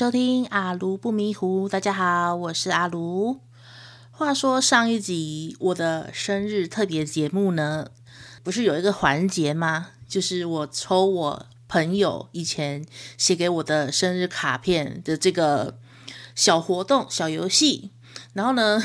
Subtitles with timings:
[0.00, 1.68] 收听阿卢不迷糊。
[1.68, 3.38] 大家好，我是阿卢。
[4.10, 7.90] 话说上一集我的生日特别节目呢，
[8.42, 9.88] 不是有一个环节吗？
[10.08, 12.82] 就是我抽我朋友以前
[13.18, 15.76] 写给我的生日卡片的这个
[16.34, 17.90] 小活动、小游戏。
[18.32, 18.82] 然后呢，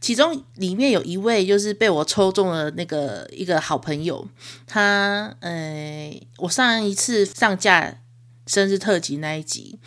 [0.00, 4.26] 其中里面有一位就是被我抽中了那个一个好朋友，
[4.66, 7.98] 他呃，我上一次上架
[8.46, 9.78] 生日特辑那一集，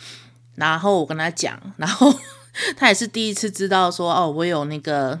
[0.54, 2.14] 然后我跟他讲， 然后
[2.76, 5.20] 他也是第一次知道说哦，我有那个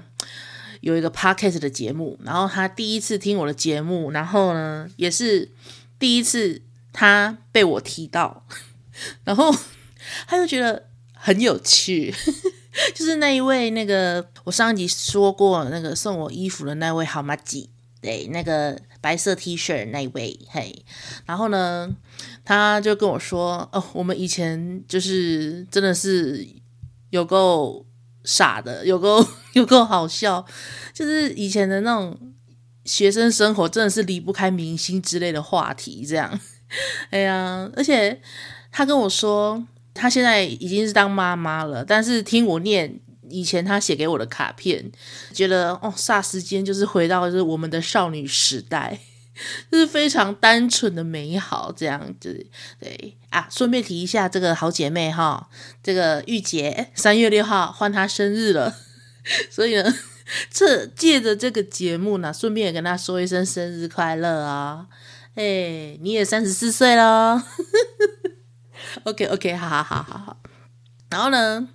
[0.80, 5.50] 有一个 podcast 的节目，然后他第一次听我的节目，然后呢也是
[5.98, 6.62] 第一次
[6.92, 8.46] 他被我提到，
[9.24, 9.54] 然后
[10.26, 12.14] 他就觉得很有趣。
[12.94, 17.70] 就是那一位，那个我上一集说过，那个送我衣服的那位好麻吉，
[18.02, 20.84] 对，那个白色 T 恤那位，嘿，
[21.24, 21.90] 然后呢，
[22.46, 26.46] 他就跟我说，哦，我们以前就是真的是
[27.10, 27.84] 有够
[28.24, 30.42] 傻的，有够 有够好笑，
[30.94, 32.18] 就是以前的那种
[32.86, 36.40] 学生生活，真的是离不开明星之类的话题，这样，
[37.10, 38.22] 哎呀，而且
[38.72, 39.66] 他跟我说。
[39.98, 44.92] 他现在已经是当妈妈了，但是听我念以前他写给我的卡片，
[45.32, 49.00] 觉得哦，霎时间就是回到就是我们的少女时代，
[49.70, 52.46] 就是非常单纯的美好这样子。
[52.80, 55.48] 对啊，顺便提一下这个好姐妹哈，
[55.82, 58.76] 这个玉洁三月六号换她生日了，
[59.50, 59.94] 所以呢，
[60.50, 64.86] 这借着这个节目呢，顺便也跟她说一声生日快乐啊！
[65.34, 67.44] 哎，你也三十四岁了。
[69.04, 70.38] OK OK，好好好好好。
[71.10, 71.68] 然后呢，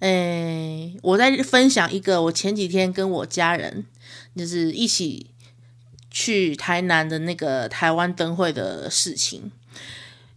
[0.00, 3.86] 诶，我在分享一个我前几天跟我家人
[4.36, 5.30] 就是一起
[6.10, 9.50] 去台南的那个台湾灯会的事情。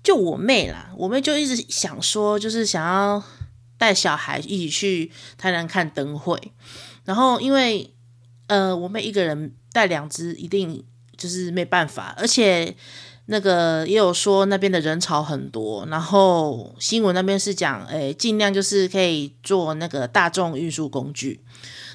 [0.04, 3.24] 就我妹啦，我妹就一直想说，就是想要
[3.78, 6.40] 带小孩一起去台南看灯会。
[7.06, 7.94] 然后因为
[8.48, 10.84] 呃，我妹一个人带两只，一定
[11.18, 12.76] 就是没办法，而且。
[13.28, 21.40] 那个也有说那边的人潮很多，然后新闻那边是讲，诶，尽量就是可以坐那个大众运输工具。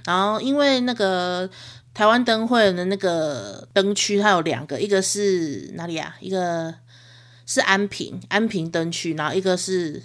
[0.07, 1.47] 然后因为那个
[1.99, 6.15] 台湾灯会的那个灯区，它有两个，一个是哪里啊？
[6.21, 6.73] 一个
[7.45, 10.01] 是安平安平灯区，然后一个是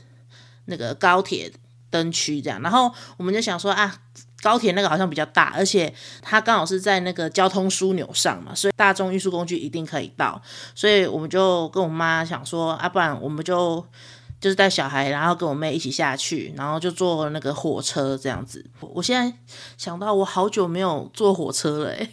[0.66, 1.54] 那个高铁
[1.92, 2.60] 灯区这样。
[2.64, 3.96] 然后我们就想说啊。
[4.42, 10.42] 高铁那个好像比较大，而且它刚好是在那个交通枢纽上嘛，所以大众运输工具一定可以到。
[10.76, 13.82] 所以我们就跟我妈想说，啊，不然我们就
[14.44, 18.70] 就是带小孩，然后跟我妹一起下去，然后就坐那个火车这样子。
[18.82, 19.38] 我现在
[19.78, 22.10] 想到，我好久没有坐火车了，哎，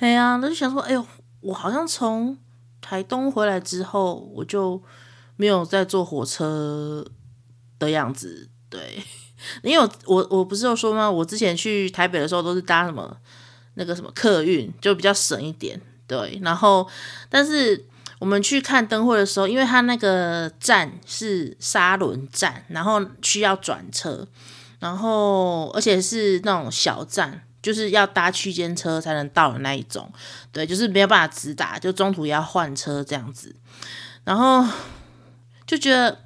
[0.00, 1.02] 哎呀，那就想说，哎呦，
[1.40, 2.36] 我好像从
[2.82, 4.82] 台东回来之后，我就
[5.36, 7.02] 没有再坐火车
[7.78, 9.02] 的样子，对。
[9.62, 11.10] 因为我我不是有说吗？
[11.10, 13.16] 我之前去台北的时候都是搭什么
[13.76, 15.80] 那个什么客运，就比较省一点。
[16.06, 16.86] 对，然后
[17.30, 17.82] 但是
[18.24, 24.26] 我们去看灯会的时候，因为它那个站是沙轮站，然后需要转车，
[24.78, 30.10] 然后而且是那种小站，就是要搭区间车才能到的那一种。
[30.50, 33.54] 对，就是没有办法直达，就中途要换车这样子，
[34.24, 34.66] 然后
[35.66, 36.20] 就觉得。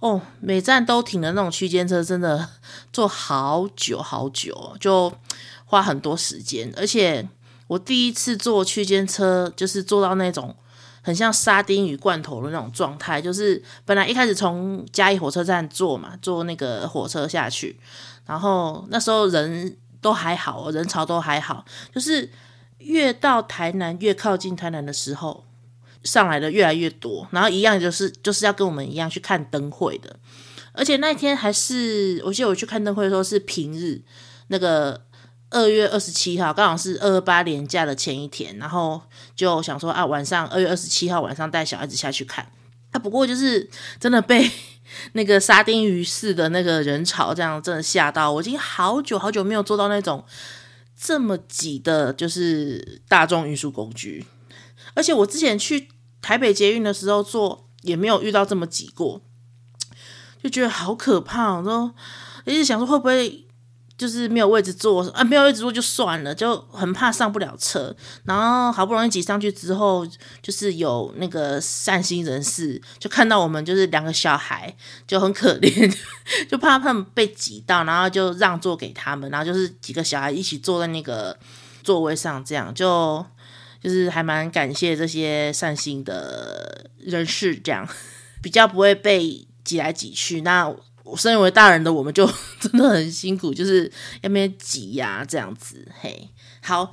[0.00, 2.48] 哦，每站都停的那种区间车，真的
[2.90, 5.10] 坐好久好久，就
[5.64, 6.70] 花很多时间。
[6.76, 7.26] 而且
[7.68, 10.54] 我第一次坐区间车，就是坐到那种
[11.04, 13.22] 很像沙丁鱼罐头的那种状态。
[13.22, 17.78] 就是本来一开始从嘉义火车站坐嘛，坐那个火车下去，
[18.26, 21.64] 然后那时候人都还好，人潮都还好。
[21.94, 22.28] 就是
[22.78, 25.44] 越到台南，越靠近台南的时候。
[26.04, 30.14] 上来的越来越多，然后一样就是就是要跟我们一样去看灯会的，
[30.74, 33.98] 而且那一天还是我记得我去看灯会的时候是平日，
[34.48, 35.00] 那个
[35.54, 39.00] 二月二十七号刚好是二二八连假的前一天，然后
[39.34, 42.46] 就想说啊，晚上二月二十七号晚上带小孩子下去看，
[42.90, 44.50] 啊不过就是真的被
[45.14, 50.24] 那个沙丁鱼似的那个人潮这样真的吓到，我已经好久好久没有坐到那种
[51.00, 54.26] 这么挤的，就是大众运输工具，
[54.94, 55.88] 而且我之前去。
[56.24, 59.20] 台北捷运的时候坐也没有遇到这么挤过，
[60.42, 61.58] 就觉得好可怕。
[61.58, 61.94] 我说
[62.46, 63.43] 一直想说会不会
[64.04, 65.24] 就是没有位置坐啊？
[65.24, 67.96] 没有位置坐就算了，就很怕上不了车。
[68.24, 70.06] 然后好不容易挤上去之后，
[70.42, 75.96] 就是有那个善心人士就看到我们就是两个小孩就很可怜，
[76.46, 81.34] 就怕他们被挤到，然后就让座给他们，然后就是几个小孩一起坐在那个
[81.82, 83.24] 座位上，这样就。
[83.82, 87.86] 就是还蛮感谢这些善心的人士，这样
[88.40, 90.40] 比较不会被挤来挤去。
[90.40, 90.74] 那
[91.16, 92.28] 身为大人的我们就
[92.60, 93.84] 真的很辛苦，就是
[94.22, 95.86] 要那边挤呀这样子。
[96.00, 96.30] 嘿，
[96.62, 96.92] 好，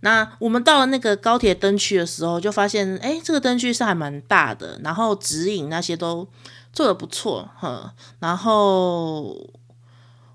[0.00, 6.26] 那我们到了那个高铁灯区的时候，就发现哎，这个灯区是还蛮大的，然后指引那些都
[6.72, 7.94] 做得不错，哈。
[8.18, 9.36] 然后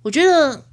[0.01, 0.63] 我觉得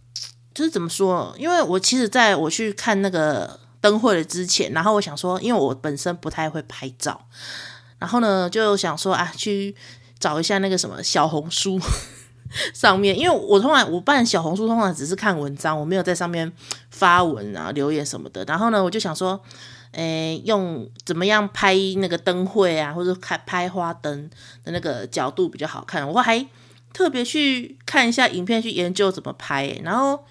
[0.55, 3.61] 就是怎么说，因为我其实在我去看那个。
[3.84, 7.26] 灯会了之前，然后我想说，因为我本身不太会拍照，
[7.99, 9.76] 然后呢就想说啊，去
[10.19, 11.78] 找一下那个什么小红书
[12.75, 16.50] 上面，因为我通常我办小红书通常只是看文章，我没有在上面
[16.91, 18.44] 发文啊、留言什么的。
[18.44, 19.41] 然后呢，我就想说，
[19.93, 24.31] 诶，用怎么样拍那个灯会啊，或者开拍花灯
[24.64, 26.46] 的那个角度比较好看，我还
[26.93, 29.79] 特别去看一下影片，去研究怎么拍。
[29.82, 30.25] 然后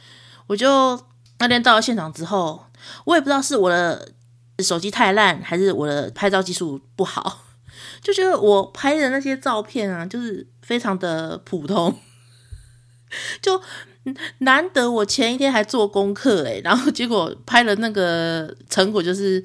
[0.48, 1.00] 我就
[1.40, 2.66] 那天到了现场之后。
[3.06, 4.10] 我也不知道是我的
[4.60, 7.46] 手机太烂，还是我的拍照技术不好，
[8.04, 12.00] 就觉得我拍的那些照片啊，就是非常的普通。
[13.42, 13.62] 就
[14.40, 19.40] 难得我前一天还做功课诶，然后结果拍了那个成果，就是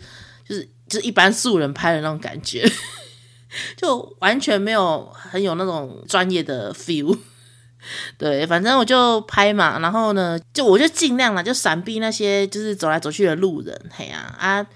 [0.48, 2.66] 就是就是一般素人拍的那种感觉，
[3.76, 7.18] 就完全没有很有那种专业的 feel。
[8.18, 14.66] 对，反正我就拍嘛，然后呢，就我就尽量了，就闪避那些就是走来走去的路人，嘿呀啊，啊，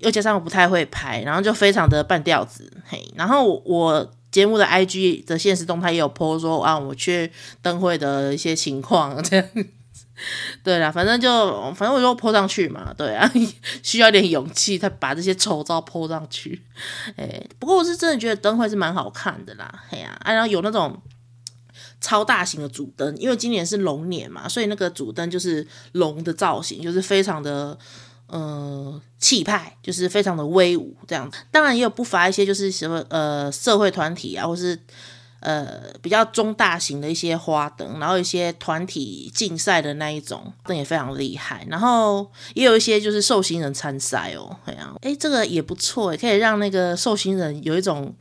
[0.00, 9.46] 又加上我不太会拍，然后就非常的半吊子，嘿，然后，我节目的 IG 的现实动态也有 po 说啊，我去灯会的一些情况这样，
[10.62, 13.32] 对啦，反正就反正我就 po 上去嘛，对啊，
[13.82, 16.62] 需要点勇气才把这些丑照 po 上去，
[17.16, 21.00] 哎，不过我是真的觉得灯会是蛮好看的啦，嘿呀啊，然后有那种。
[21.98, 27.76] 超大型的主灯，因为今年是龙年嘛，所以那个主灯就是龙的造型，就是非常的
[28.28, 31.38] 呃气派，就是非常的威武这样子。
[31.50, 34.78] 当然也有不乏一些就是什么呃社会团体啊，或是
[35.40, 41.66] 呃比较中大型的一些花灯，然后一些团体竞赛的那一种那也非常厉害。
[41.68, 48.14] 然后也有一些就是受星人参赛哦，这样哎这个也不错，可以让那个受星人有一种。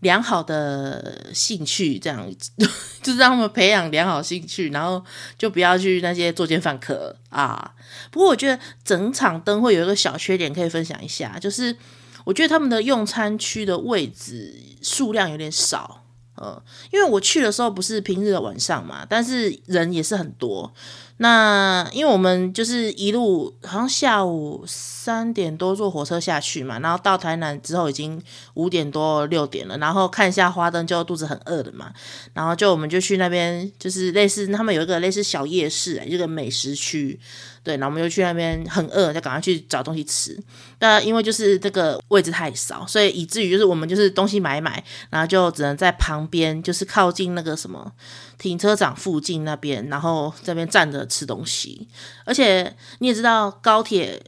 [0.00, 2.28] 良好的兴趣，这样
[3.02, 5.04] 就是让他们培养良好兴趣，然后
[5.36, 7.74] 就不要去那些作奸犯科啊。
[8.10, 11.76] 不过我觉得整场灯会有一个小缺点可以分享一下，就是
[12.24, 16.04] 我觉得他们的用餐区的位置数量有点少。
[16.36, 16.62] 呃，
[16.92, 20.72] 因为我去的时候不是平日的晚上嘛，但是人也是很多。
[21.20, 28.22] 那因为我们就是一路好像下午三点多坐火车下去嘛，然后到台南之后已经
[28.54, 31.92] 五点多六点了，然后看一下花灯就肚子很饿的嘛，
[32.34, 37.18] 然后就我们就去那边，就是类似他们有一个类似小夜市，一个美食区。
[37.62, 40.38] 对，然后我们又去那边很饿，就赶快去找东西吃。
[40.78, 47.92] 但因为就是这个位置太少，所以以至于就是我们就是东西买买，然后就只能在旁边，就是靠近那个什么
[48.38, 51.88] 停车场附近那边，然后在那边站着吃东西。
[52.24, 54.22] 而且你也知道，高铁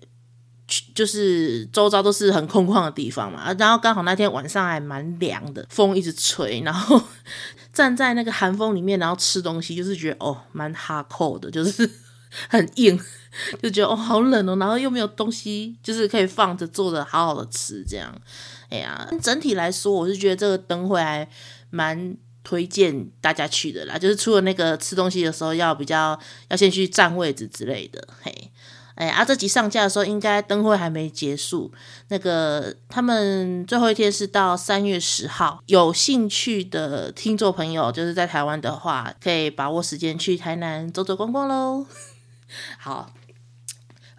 [0.95, 7.01] 就是周遭都是很空旷的地方嘛，然后刚好那天晚上还蛮凉的，风一直吹，然后
[7.73, 11.89] 站在那个寒风里面，然后吃东西，就是觉得哦，蛮哈扣的，就是
[12.49, 13.01] 很硬。
[13.63, 18.13] 就觉得哦，好冷哦，然后又没有东西，就是可以放着坐着好好的吃这样。
[18.69, 21.29] 哎呀，整体来说，我是觉得这个灯会还
[21.71, 23.99] 蛮推荐大家去的啦。
[23.99, 26.19] 就是除了那个吃东西的时候要比较
[26.49, 28.07] 要先去占位置之类的。
[28.23, 28.53] 嘿，
[28.95, 31.73] 哎，啊，这集上架的时候应该灯会还没结束。
[32.09, 41.87] 那个他们最后一天是到三月十号，有兴趣的听众朋友，就是在台湾的话，可以把握时间去台南走走逛逛喽。
[42.79, 43.13] 好。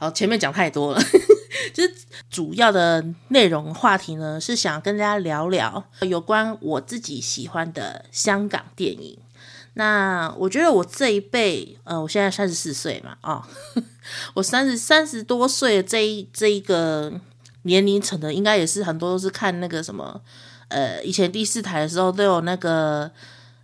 [0.02, 1.02] 好，前面讲太多了，
[1.76, 1.94] 就是
[2.28, 9.16] 主要的内容话题呢，是想跟大家聊聊有关我自己喜欢的香港电影。
[9.76, 13.44] 那我觉得我这一辈，呃，我现在三十四岁嘛，哦，
[14.34, 17.14] 我三十三十多岁的这一这一个
[17.62, 20.20] 年龄层的，应该也是很多都是看那个什么，
[20.70, 23.12] 呃，以前第四台的时候都有那个，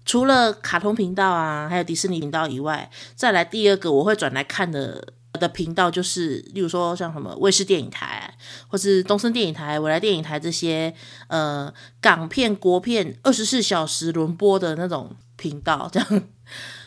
[0.06, 5.04] 除了卡通频道啊，还有迪士尼频道以外，再来第二个我会转来看的。
[5.38, 8.36] 的频道就是，例如说像什么卫视电影台，
[8.68, 10.94] 或是东森电影台、未来电影台这些，
[11.28, 16.24] 呃，港片、国片二十四小时轮播的那种频道，这样。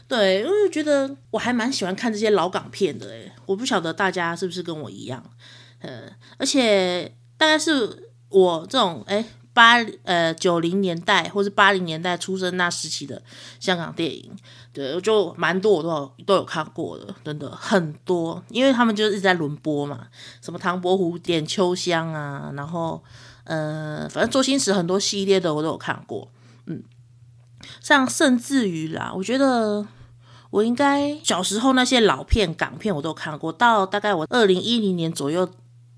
[0.08, 5.24] 对，因为觉得我还蛮喜欢看这些老港片的，诶，我不晓得大家是不是跟我一样，
[5.78, 6.02] 呃，
[6.36, 9.24] 而且大概是我这种，诶。
[9.52, 13.20] 八呃九零年代或是八零年代出生那时期的
[13.58, 14.30] 香港电影，
[14.72, 20.06] 对，就蛮多我都有都有看过的，真的很多，因为他们就是一直在轮播嘛，
[20.40, 23.02] 什么唐伯虎点秋香啊，然后
[23.44, 26.28] 呃，反正周星驰很多系列的我都有看过，
[26.66, 26.82] 嗯，
[27.80, 29.84] 像甚至于啦，我觉得
[30.50, 35.50] 我应该小时候那些老片港片我都看过，到大概我二零一零年左右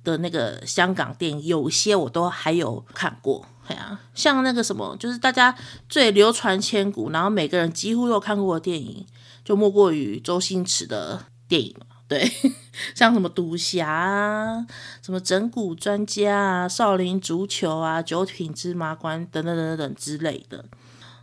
[0.02, 3.44] 的那个香港电影，有些我都还有看过。
[3.68, 5.54] 对啊，像那个什么，就是大家
[5.88, 9.06] 最流传千古，然后每个人几乎都有看过的电影，
[9.44, 11.86] 就莫过于周星驰的电影嘛。
[12.08, 12.30] 对，
[12.94, 14.66] 像什么赌侠啊，
[15.00, 20.64] 什么整蛊专家啊，少林足球啊，九品芝麻官等等等等等之类的。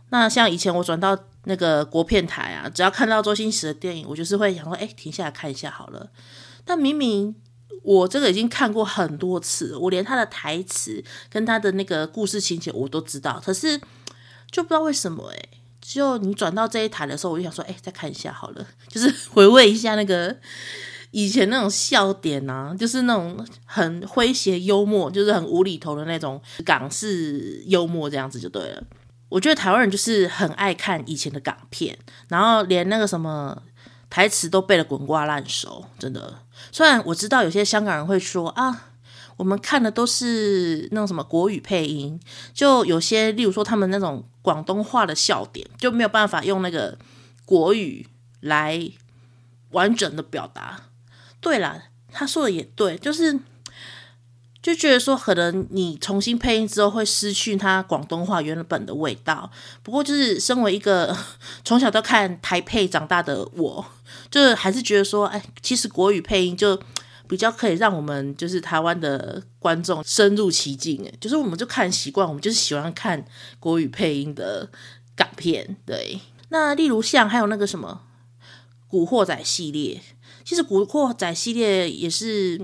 [0.08, 6.10] 那像以前我转到那个国片台啊，只要看到周星驰的电影，我就是会想说，哎，停下来看一下好了。
[6.64, 7.36] 但明明
[7.82, 13.78] 我这个已经看过很多次，我连他的台词跟他的那个故事情节我都知道，可是
[14.50, 15.38] 就不知道为什么哎。
[15.80, 20.36] 就你转到这一台的时候，我就想说，哎，再看一下好了，就是回味一下那个
[21.10, 28.84] 以前那种笑点啊，就是那种很诙谐幽默，就是很无厘头的那种港式幽默，这样子就对了。
[29.30, 31.98] 我觉得台湾人就是很爱看以前的港片，
[32.28, 33.60] 然后连那个什么
[34.10, 36.40] 台词都背得滚瓜烂熟，真的。
[36.70, 38.88] 虽然我知道有些香港人会说啊。
[39.36, 42.20] 我们看的都是那种什么国语配音，
[42.52, 46.98] 就有些，例如说他们那种广东话的笑点，就没有办法用那个
[47.46, 48.06] 国语
[48.40, 48.86] 来
[49.70, 50.82] 完整的表达。
[51.40, 53.40] 对啦，他说的也对，就是
[54.62, 59.50] 就觉得说，可能你重新配音之后会失去他广东话原本的味道。
[59.82, 61.16] 不过，就是身为一个
[61.64, 63.84] 从小都看台配长大的我，
[64.30, 66.80] 就是还是觉得说，哎，其实国语配音就。
[67.30, 73.24] 比较可以让我们就是台湾的观众深入其境，就是我们就看习惯，我们就是喜欢看
[73.60, 74.68] 国语配音的
[75.14, 75.76] 港片。
[75.86, 78.00] 对，那例如像还有那个什么
[78.88, 80.02] 《古惑仔》系列，
[80.44, 82.60] 其实《古惑仔》系列也是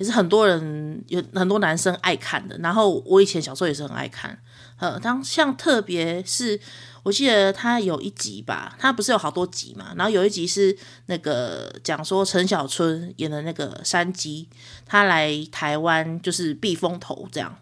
[0.00, 4.36] 也是很多人有很多男生爱看的，然后我以前小时候也是很爱看，
[4.78, 6.58] 呃，当像特别是。
[7.02, 10.76] 我记得他有一集吧，他不是有好多集嘛，然后有一集是
[11.06, 14.46] 那个讲说陈小春演的那个山鸡，
[14.84, 17.56] 他来台湾就是避风头这样。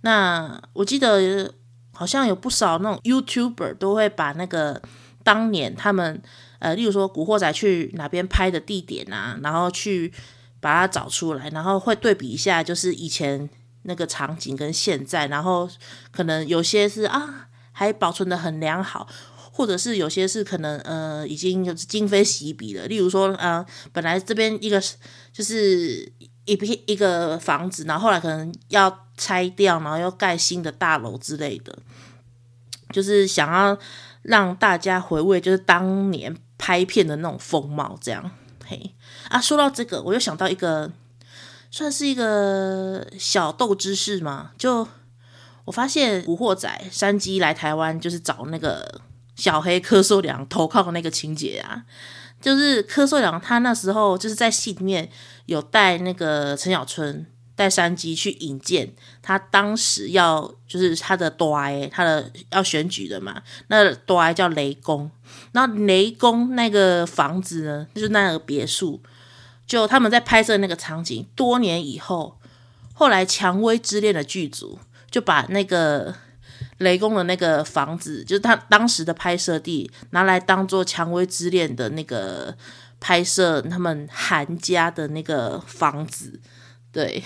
[0.00, 1.54] 那我记得
[1.92, 4.82] 好像有不少那种 YouTuber 都会把那个
[5.22, 6.20] 当年他们
[6.58, 10.12] 呃，例如说古惑仔去哪边拍的地点啊，然后去
[10.60, 13.48] 把它找出来，然后会对比一下，就是以前
[13.82, 15.68] 那个场景跟现在，然后
[16.10, 17.46] 可能有些是啊。
[17.72, 19.08] 还保存得很良好，
[19.52, 22.84] 或者是有些是可能呃已经就是今非昔比了。
[22.88, 24.78] 例如说呃，本来这边一个
[25.32, 26.12] 就是
[26.44, 31.78] 一片一个房子，然后后来可能要拆掉，然后要盖新的大楼之类的，
[32.92, 33.78] 就是想要
[34.20, 37.96] 让大家回味，就是当年拍片的那种风貌。
[38.02, 38.30] 这样
[38.70, 38.94] 嘿
[39.28, 40.90] 啊，说到这个，我又想到一个
[41.70, 44.86] 算是一个小豆知识嘛，就。
[45.66, 49.00] 我发现《古惑仔》山鸡来台湾就是找那个
[49.36, 51.84] 小黑柯受良投靠的那个情节啊，
[52.40, 55.08] 就是柯受良他那时候就是在戏里面
[55.46, 57.24] 有带那个陈小春
[57.54, 65.08] 带山鸡去引荐，他当时要就是他的大爱，他的要选举的嘛，那大爱叫雷公，
[65.52, 69.00] 然后雷公那个房子呢，就是那个别墅，
[69.66, 72.38] 就他们在拍摄那个场景，多年以后，
[72.92, 74.78] 后来《蔷薇之恋》的剧组。
[75.10, 76.14] 就把那个
[76.78, 82.56] 雷公的那个房子，就是他当时的拍摄地，拿来当做《蔷薇之恋》的那个
[83.00, 86.40] 拍摄他们韩家的那个房子。
[86.92, 87.20] 对，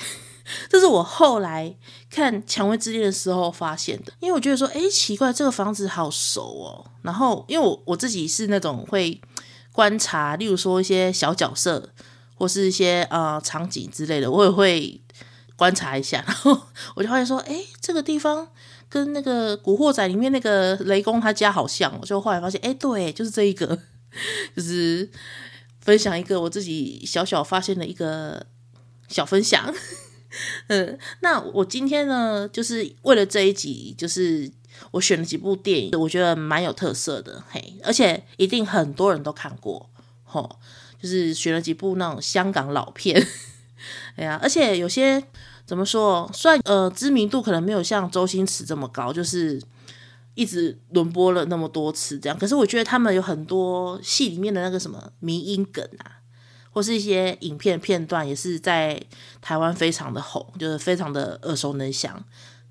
[0.69, 1.75] 这是我后来
[2.11, 6.91] 看《蔷薇之恋》的时候发现的，因为我觉得说，诶，奇怪，这个房子好熟哦。
[7.03, 9.21] 然后，因为我我自己是那种会
[9.73, 11.91] 观察，例如说一些小角色
[12.35, 15.01] 或是一些呃场景之类的，我也会。
[15.57, 16.61] 观察一下， 然后
[16.97, 18.49] 我就发现说，哎，这个地方
[18.89, 21.97] 跟那个《古惑仔》里面那个雷公他家好像。
[22.01, 23.79] 我就后来发现，哎，对，就是这一个，
[24.57, 25.09] 就是
[25.81, 28.45] 分享一个我自己小小发现的一个
[29.07, 29.73] 小分享。
[30.69, 34.51] 嗯，那我今天呢，就是为了这一集，就是
[34.91, 39.89] 我选了几部电影，我觉得蛮有特色的，嘿，而且一定很多人都看过，
[40.25, 40.59] 吼，
[41.01, 43.27] 就是选了几部那种香港老片。
[44.17, 45.23] 哎呀，而且有些
[45.67, 49.61] 怎么说，虽然呃知名度可能没有像周星驰这么高，就是
[50.35, 56.24] 一直轮播了那么多次这样，可是我觉得他们有很多戏里面的那个什么迷音梗啊，
[56.75, 59.03] 或是一些影片片段，也是在
[59.41, 62.23] 台湾非常的红，就是非常的耳熟能详。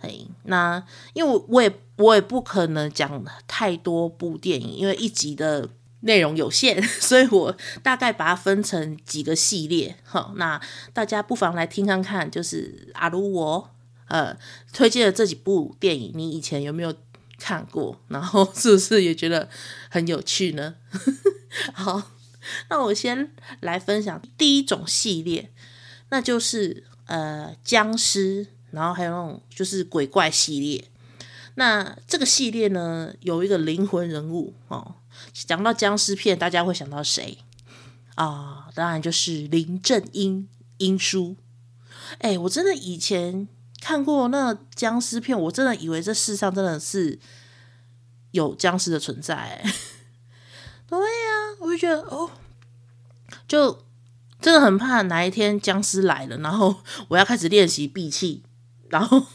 [0.01, 0.83] 哎，那
[1.13, 5.69] 因为我也我也不可能讲太多部电影，因为一集的。
[6.05, 10.59] 内容有限， 所以我大概把它分成几个系列，哈，那
[10.91, 13.69] 大家不妨来听看看，就是阿如我
[14.09, 14.37] 呃
[14.73, 16.93] 推荐的这几部电影，你以前有没有
[17.37, 19.47] 看过，然后是不是也觉得
[19.89, 20.75] 很有趣呢？
[21.73, 22.11] 好，
[22.69, 23.31] 那我先
[23.61, 25.51] 来分享第一种系列，
[26.09, 30.89] 那就是呃僵尸，然后还有那种就是鬼怪系列。
[31.55, 34.95] 那这个系列呢，有一个灵魂人物哦。
[35.31, 37.37] 讲到僵尸片，大家会想到谁
[38.15, 38.67] 啊？
[38.73, 41.37] 当然就是林正英，英叔。
[42.17, 43.47] 哎，我真的以前
[43.79, 47.19] 看过那僵尸片，我真的以为这世上真的是
[48.31, 49.63] 有僵尸的存在。
[50.89, 51.32] 对呀、
[51.63, 52.29] 我就觉得哦，
[53.47, 53.85] 就
[54.41, 56.75] 真的很怕哪一天僵尸来了，然后
[57.07, 58.43] 我要开始练习闭气，
[58.89, 59.25] 然后。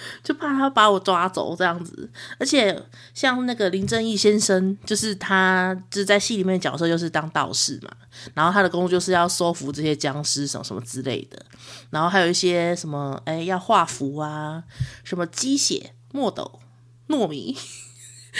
[0.22, 2.80] 就怕他把我抓走这样子，而且
[3.14, 7.90] 像那个林正义先生，就是他就在戏里面的角色就是当道士嘛，
[8.32, 11.44] 然后他的工作就是要收服这些僵尸什么什么之类的，
[11.90, 14.62] 然后还有一些什么哎要画符啊，
[15.02, 16.60] 什么鸡血、墨斗、
[17.08, 17.56] 糯米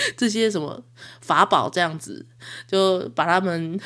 [0.16, 0.82] 这些什么
[1.20, 2.26] 法宝这样子，
[2.66, 3.78] 就把他们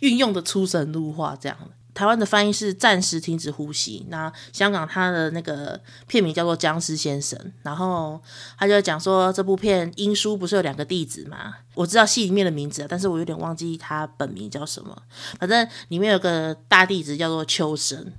[0.00, 1.58] 运用的出神入化这样。
[1.92, 4.04] 台湾的翻译是暂时停止呼吸。
[4.08, 8.20] 那香港他的那个片名叫做《僵尸先生》，然后
[8.58, 11.54] 他就讲说这部片英叔不是有两个弟子吗？
[11.74, 15.02] 我知道戏里面的名字，但是我有点忘记他本名叫什么。
[15.38, 18.12] 反正里面有个大弟子叫做秋生，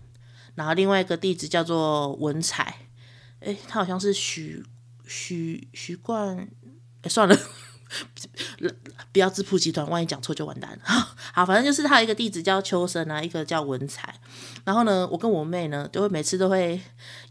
[0.55, 2.77] 然后另外一个弟子叫做文采。
[3.41, 4.63] 诶，他好像是许
[5.05, 6.47] 许许冠。
[7.09, 7.37] 算了。
[9.11, 10.79] 不要自曝集团，万一讲错就完蛋了。
[11.33, 14.13] 好，反正就是他有一个弟子叫秋生啊，一个叫文采。
[14.65, 16.81] 然后呢，我跟我妹呢，就会每次都会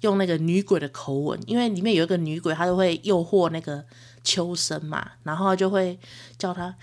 [0.02, 3.84] 用那个女鬼的口吻，因为里面有一个女鬼，她都会诱惑那个
[4.22, 5.98] 秋生嘛，然后就会
[6.38, 6.74] 叫他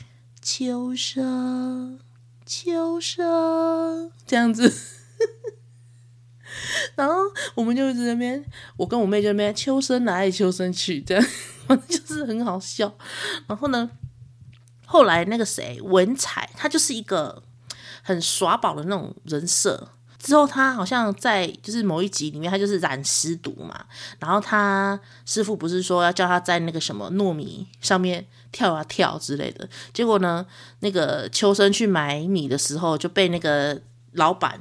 [0.42, 1.98] 秋生，
[2.46, 5.00] 秋生这样子。
[6.96, 7.16] 然后
[7.56, 8.44] 我们就一直那边，
[8.78, 11.26] 我跟我妹就那边，秋生来，秋生去，这样
[11.68, 11.88] 反正。
[11.88, 12.94] 就是很好笑，
[13.48, 13.90] 然后呢，
[14.86, 17.42] 后来那个谁文采，他就是一个
[18.02, 19.90] 很耍宝的那种人设。
[20.20, 23.86] 之后他好像在就是某一集里面，他就是染尸毒嘛。
[24.20, 29.68] 然后他师傅不是说要叫他在那个什么糯米上面跳啊跳之类的。
[29.94, 30.46] 结果呢，
[30.82, 34.60] 那个秋生去买米的时候，就被那个老板。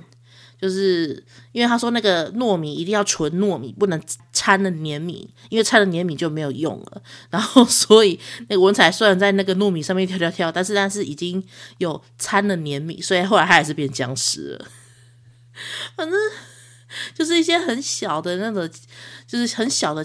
[0.60, 3.98] 就是因为他说那个糯米一定要纯糯米，不能
[4.30, 7.02] 掺了黏米，因为掺了黏米就没有用了。
[7.30, 11.42] 然后所以那个文采虽然在那个糯米上面跳跳跳，但是但是已经
[11.78, 14.66] 有掺了黏米，所以后来他还是变僵尸了。
[15.96, 16.18] 反正
[17.14, 18.68] 就是一些很小的那个，
[19.26, 20.04] 就是很小的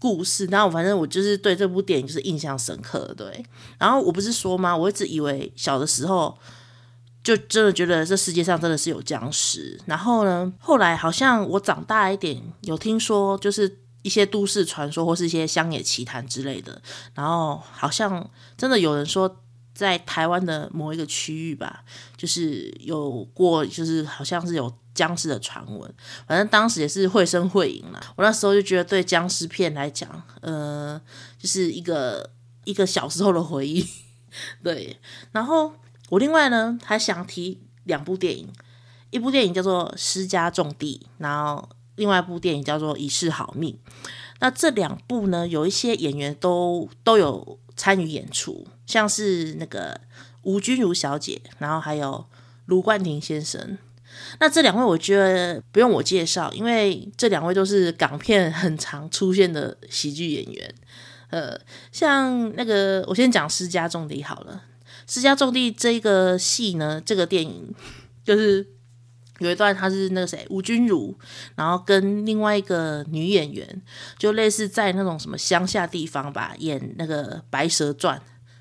[0.00, 0.46] 故事。
[0.46, 3.44] 然后反正我就是对这部电影就是印象深刻，对。
[3.78, 4.76] 然后我不是说吗？
[4.76, 6.36] 我一直以为小的时候。
[7.22, 16.82] 就真的觉得这世界上真的是有僵尸，然后呢，后来好像我长大一点，有听说就是一些都市传说或是一些乡野奇谈之类的，
[17.14, 19.40] 然后好像真的有人说
[19.72, 21.84] 在台湾的某一个区域吧，
[22.16, 25.94] 就是有过，就是好像是有僵尸的传闻，
[26.26, 28.00] 反正当时也是绘声绘影啦。
[28.16, 31.00] 我那时候就觉得对僵尸片来讲，呃，
[31.38, 32.30] 就是一个
[32.64, 33.86] 一个小时候的回忆，
[34.60, 34.98] 对，
[35.30, 35.72] 然后。
[36.12, 38.46] 我另外呢还想提两部电影，
[39.10, 43.78] 一部电影叫做《尸家重地》，然后另外一部电影叫做《一世好命》。
[44.38, 49.98] 那这两部呢，有一些演员都都有参与演出，像是那个
[50.42, 52.26] 吴君如小姐，然后还有
[52.66, 53.78] 卢冠廷先生。
[54.38, 60.74] 那这两位我觉得不用我介绍，因为这两位都是港片很常出现的喜剧演员。
[61.30, 61.58] 呃，
[61.90, 64.64] 像那个我先讲《尸家重地》好了。
[65.12, 67.70] 私家重地这个戏呢，这个电影
[68.24, 68.66] 就是
[69.40, 71.14] 有一段，他是那个谁吴君如，
[71.54, 73.82] 然后跟另外一个女演员，
[74.16, 78.18] 就类似在那种什么乡下地方吧，演那个《白蛇传》，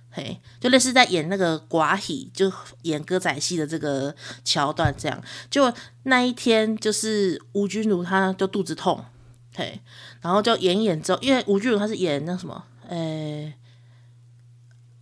[0.10, 5.24] 嘿，就类似在演那个寡喜，就演歌仔戏的这个桥段，这样。
[5.50, 9.02] 就那一天，就是吴君如她就肚子痛，
[9.56, 9.80] 嘿，
[10.20, 13.54] 然后就演演之后，因为吴君如她是演那什么，诶。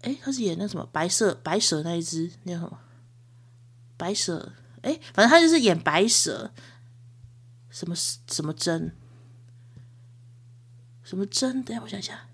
[0.02, 2.80] 哎，他是演那什么白蛇，白蛇那一只，那叫什么？
[3.98, 6.52] 白蛇，哎，反正他就是演白蛇，
[7.70, 8.96] 什么什么针，
[11.04, 11.62] 什么针？
[11.64, 12.28] 等下我想一下，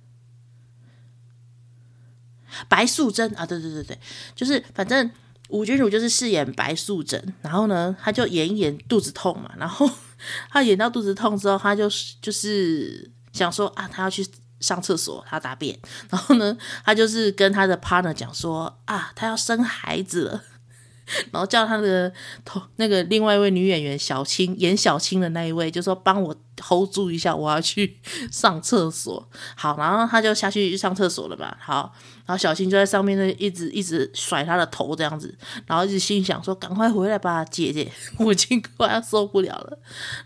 [2.70, 4.00] 白素贞啊，对对对对，
[4.36, 5.10] 就是反正
[5.50, 9.90] 吴君如就是饰演白素贞，然后呢，他就演一演肚子痛嘛，然后
[10.52, 11.90] 他演到肚子痛之后，他就
[12.22, 14.24] 就是想说啊，他要去。
[14.60, 15.78] 上厕所，他大便，
[16.10, 20.42] 然后呢，他就是跟他的 partner 讲说啊，他要生孩子了，
[21.32, 22.12] 然后叫他的
[22.44, 28.00] 头那个另外一位女演员小青演小青的那一位，就说帮我 hold 住一下，我要去
[28.32, 29.28] 上厕所。
[29.56, 31.56] 好，然后他就下去上厕所了吧。
[31.62, 31.94] 好，
[32.26, 35.38] 然后小青就在上面呢，一直一直甩他的头这样子，
[35.68, 39.78] 然后一直心想说：“赶快回来吧，姐姐，我已经快要受不了了。”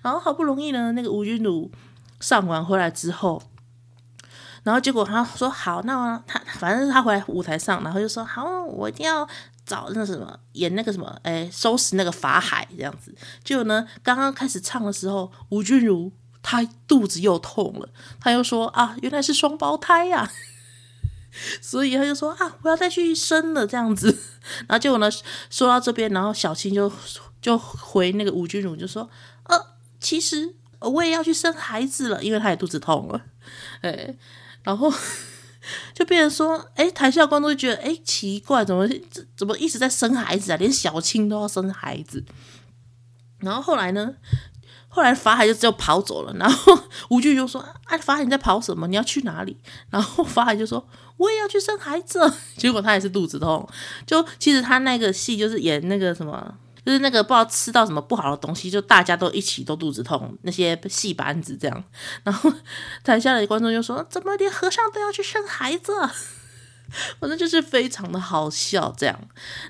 [0.01, 1.69] 然后好不容易呢，那个吴君如
[2.21, 3.41] 上完回来之后，
[4.63, 9.27] 然后结果他说：“好，那他反正他回来舞台上，然后就说：好，我一定要。”
[9.65, 13.13] 找那什么演那个什么，哎，收拾那个法海这样子。
[13.43, 17.87] 结果呢，刚刚开始唱的时候，吴君如她肚子又痛了，
[18.19, 20.31] 她又说啊，原来是双胞胎呀，啊，
[21.61, 24.07] 所以她就说啊，我要再去生了这样子。
[24.67, 25.07] 然后结果呢，
[25.51, 26.91] 说到这边，然后小青就
[27.39, 29.07] 就回那个吴君如就说，
[29.43, 29.55] 呃，
[29.99, 33.21] 其实我也要去生孩子了，因为她也肚子痛了，
[33.81, 34.15] 哎，
[34.63, 34.93] 然后。
[35.93, 38.87] 就变成说，哎，台下观众就觉得，哎，奇怪，怎么
[39.35, 40.55] 怎么一直在生孩子啊？
[40.55, 42.23] 连小青都要生孩子。
[43.39, 44.15] 然后后来呢？
[44.87, 46.33] 后来法海就只有跑走了。
[46.39, 48.87] 然后吴剧就说：“哎，法海你在跑什么？
[48.87, 49.57] 你要去哪里？”
[49.91, 52.19] 然后法海就说：“我也要去生孩子。
[52.57, 53.67] ”结果他也是肚子痛。
[54.07, 56.57] 就其实他那个戏就是演那个什么。
[56.85, 61.83] 就是那个不知道吃到什么不好的东西，就大家都一起都肚子痛，那些戏班子这样，
[62.23, 62.51] 然后
[63.03, 65.93] 台下的观众就说：“怎么连和尚都要去生孩子？”
[67.19, 69.15] 反正就是非常的好笑这样。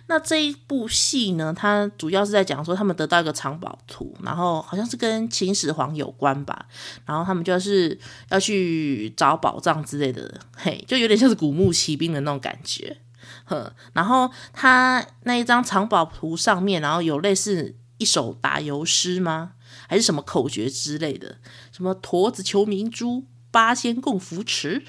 [0.08, 6.66] 那这一部戏呢，它主要是在讲说他们得到一个藏宝图，然后好像是跟秦始皇有关吧，
[7.06, 13.02] 然后他们就是要去找宝藏之类的，嘿，就有点像是古墓奇兵的那种感觉。
[13.50, 19.54] 呵，然后他那一张藏宝图上面，然后有类似一首打油诗吗？
[19.88, 21.38] 还是什么口诀之类的？
[21.72, 24.84] 什么驼子求明珠，八仙共扶持。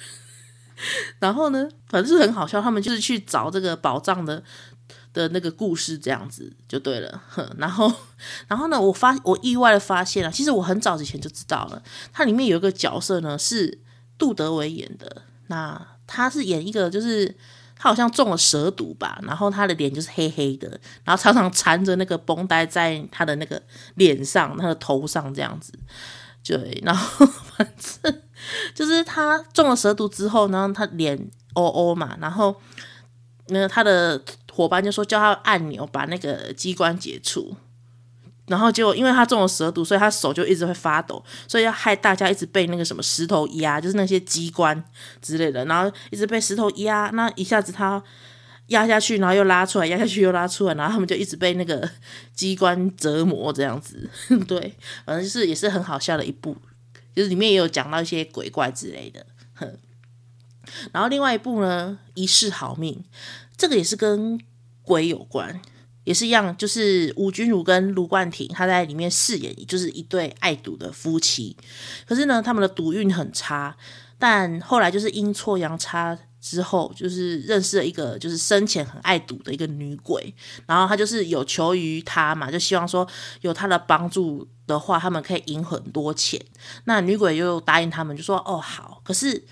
[1.21, 2.61] 然后呢，反正是很好笑。
[2.61, 4.43] 他们就是去找这个宝藏的
[5.15, 7.23] 的那个故事，这样子就对了。
[7.31, 7.91] 呵，然后，
[8.47, 13.81] 然后呢，我发我意外的发现了，其实我很早之前就知道了，它里面有一个角色呢是
[14.19, 15.23] 杜德伟演的。
[15.47, 17.35] 那他是演一个就是。
[17.83, 20.69] 他好像中了蛇毒吧，然后他的脸就是黑黑的，
[21.03, 23.61] 然后常常缠着那个绷带在他的那个
[23.95, 25.73] 脸上、他的头上这样子。
[26.45, 27.67] 对，然后反
[28.03, 28.23] 正
[28.75, 31.17] 就是他中了蛇毒之后，然后他脸
[31.55, 32.55] 哦哦嘛，然后
[33.47, 37.57] 那他的伙伴就说叫他按钮把那个机关解除。
[38.51, 44.85] 然后结果，因为他中了蛇毒，所以他手就一直会发抖，所以要害大家一直被那个什么石头压，就是那些机关
[45.23, 48.03] 之类的，然后一直被石头压，那一下子他
[48.67, 51.89] 压下去，然后又拉出来，压下去又拉出来，然后他们就一直被那个
[52.35, 54.11] 机关折磨这样子。
[54.49, 54.75] 对，
[55.07, 56.57] 反正就是也是很好笑的一部，
[57.15, 59.25] 就是里面也有讲到一些鬼怪之类的。
[59.55, 59.79] 哼，
[60.91, 62.95] 然后另外一部呢，《一世好命》，
[63.57, 64.41] 这个也是跟
[64.83, 65.61] 鬼有关。
[66.05, 71.57] 也是一样，就是吴君如跟卢冠廷他在里面饰演，就是一对爱赌的夫妻。
[72.07, 73.77] 可是呢，他们的赌运很差，
[74.19, 80.35] 但后来就是阴错阳差之后，就是认识了一个就是生前很爱赌的一个女鬼。
[80.67, 83.07] 然后他就是有求于他嘛，就希望说
[83.43, 86.41] 有他的帮助的话，他们可以赢很多钱。
[86.85, 89.45] 那女鬼又答应他们，就说：“哦，好，可是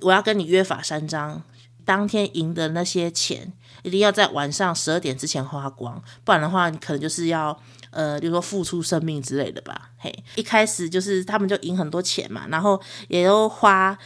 [0.00, 1.42] 我要跟你约法三章，
[1.86, 3.50] 当天赢的那些钱。”
[3.82, 7.56] 一定要在晚上十二点之前花光，不然的话，你可能就是要
[7.90, 9.90] 呃，比如说付出生命之类的吧。
[9.96, 13.96] 嘿，一开始就是他们就赢很多钱嘛，然后也都花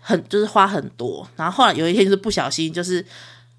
[0.00, 3.06] 很，就是花很多，然后后来有一天就是不小心就是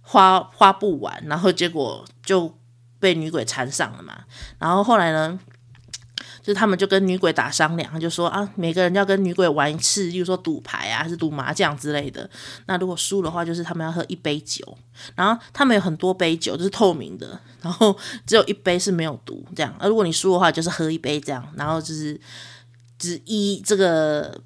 [0.01, 2.53] 花花不完，然后结果就
[2.99, 4.25] 被女鬼缠上了嘛。
[4.59, 5.39] 然后后来呢，
[6.41, 12.27] 就是他们就跟女鬼打商量，就说啊，每个人要跟女鬼玩一次，例如说赌牌啊，还是赌麻将之类的。
[12.65, 14.77] 那如果输的话，就是他们要喝一杯酒。
[15.15, 19.75] 然后他们有很多杯酒，就是透明的，然后只有一杯是没有毒，这样。
[19.79, 21.47] 而如果你输的话，就是喝一杯这样。
[21.55, 22.19] 然后就是
[22.99, 24.39] 只依这个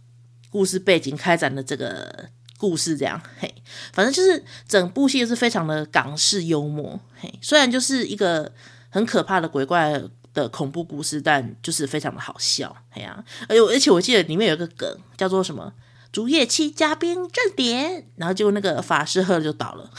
[0.50, 3.22] 故事背景开展的这个故事这样。
[3.40, 3.54] 嘿，
[3.94, 7.00] 反正就是整部戏是非常的港式幽默。
[7.20, 8.52] 嘿，虽然就是一个
[8.90, 10.02] 很可怕的鬼怪
[10.36, 15.74] 的恐怖故事，但就是非常的好笑，哎呀，而且而且我记得里面有一个梗叫做什么
[16.12, 19.90] “竹叶七嘉宾正点”，然后结果那个法师喝了就倒了。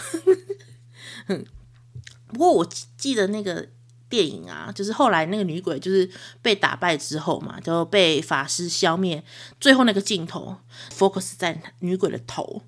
[2.29, 3.67] 不过我记得那个
[4.09, 6.09] 电影啊，就是后来那个女鬼就是
[6.43, 9.25] 被打败之后嘛，就被法师消灭，
[9.59, 10.57] 最后那个镜头
[10.93, 12.63] focus 在女鬼的头，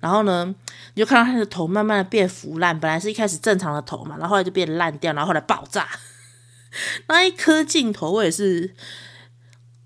[0.00, 0.54] 然后呢，
[0.94, 5.88] 你就看到她的头慢慢的变腐烂，本来是一开始正常的头嘛，然后后来就变烂掉，然后后来爆炸。
[7.08, 8.74] 那一颗镜头我也是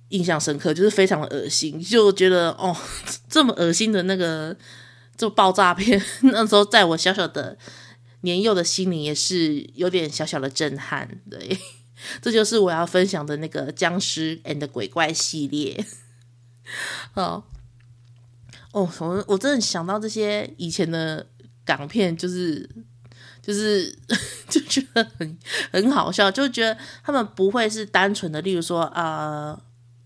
[0.09, 2.77] 印象深刻，就是非常的恶心，就觉得哦，
[3.29, 4.57] 这么恶心的那个
[5.17, 7.59] 这爆炸片， 那时候在我小小的
[8.23, 11.21] 年幼的心灵也是有点小小的震撼。
[11.31, 11.59] 对，
[12.23, 15.85] 这就是我要分享的那个僵尸 and 鬼怪系列。
[17.15, 17.43] 哦，
[18.73, 21.27] 哦，我我真的想到这些以前的
[21.65, 22.69] 港片，就是
[23.43, 23.97] 就是
[24.71, 25.39] 觉得很
[25.73, 29.59] 很好笑，就觉得他们不会是单纯的，例如说呃。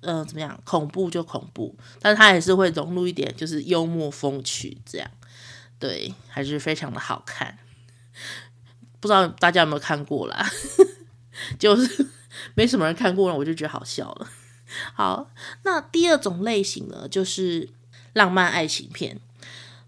[0.04, 0.60] 呃，怎么样？
[0.64, 5.08] 恐怖就恐怖，但是他也是会融入一点，就是幽默风趣，这样，
[5.78, 7.56] 对，还是非常的好看。
[8.98, 10.44] 不知道大家有没有看过啦？
[11.56, 12.04] 就是
[12.56, 14.28] 没什么人看过了，我就觉得好笑了。
[14.92, 15.30] 好，
[15.62, 17.68] 那第二种类型呢，就是
[18.12, 19.20] 浪漫爱情片。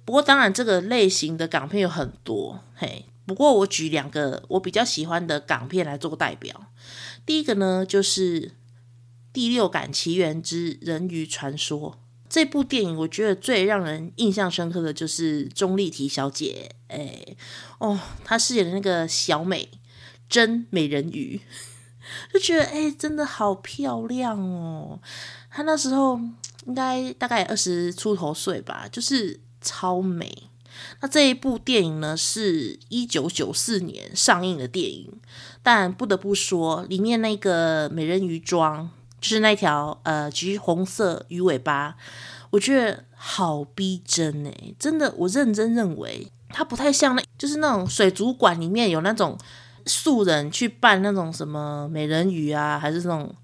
[0.04, 3.06] 不过当然，这个类型的港片有很多，嘿。
[3.26, 6.68] 不过我举两个我比较喜欢的港片来做代表。
[7.24, 8.52] 第一个呢，就是。
[9.36, 11.90] 《第六感奇缘之人鱼传说》
[12.28, 17.36] 这部电影，我觉得最让人印象深刻的就是钟丽缇小姐，哎，
[17.78, 19.68] 哦，她饰演的那个小美
[20.28, 21.40] 真美人鱼，
[22.32, 25.00] 就觉得哎，真的好漂亮哦。
[25.50, 26.20] 她那时候
[26.66, 30.44] 应该大概二十出头岁吧，就是超美。
[31.00, 35.12] 那这一部电影呢，是一九九四年上映的电影，
[35.62, 38.90] 但不得不说，里面那个美人鱼装。
[39.20, 41.96] 就是那条呃橘红色鱼尾巴，
[42.50, 44.74] 我觉得好逼真哎！
[44.78, 49.38] 真的，我认真认为它不太像那，就是那种水族馆里面有那种
[49.86, 53.34] 素人去扮那种什么美人鱼啊，还是那种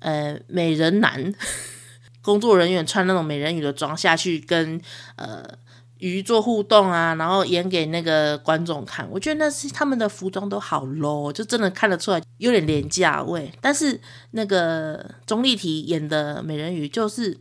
[0.00, 1.32] 呃美人男
[2.20, 4.80] 工作人员穿那种美人鱼的装下去跟
[5.14, 5.58] 呃。
[5.98, 13.52] 鱼做互动啊，然后演给那个观众看，我觉得那是他们的服装都好 low，就真的看得出来有点廉价味。
[13.60, 17.38] 但是那个钟丽缇演的美人鱼，就是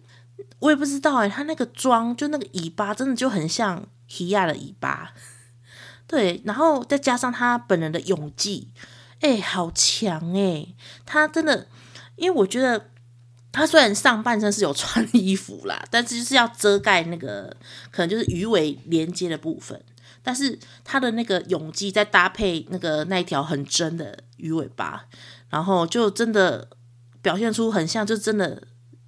[0.59, 5.13] 我也不知道哎，她那个妆就那个尾巴真的就很像皮亚的尾巴，
[6.07, 8.69] 对，然后再加上她本人的勇气，
[9.21, 10.67] 哎，好强哎，
[11.05, 11.67] 她真的，
[12.15, 12.89] 因为我觉得。
[13.51, 17.55] 他虽然上半身是有穿衣服啦，但是就是要遮盖那个
[17.89, 19.81] 可能就是鱼尾连接的部分。
[20.21, 25.05] 但是他的那个泳技再搭配那个那一条很真的鱼尾巴，
[25.49, 26.67] 然后就真的
[27.21, 28.61] 表现出很像就真的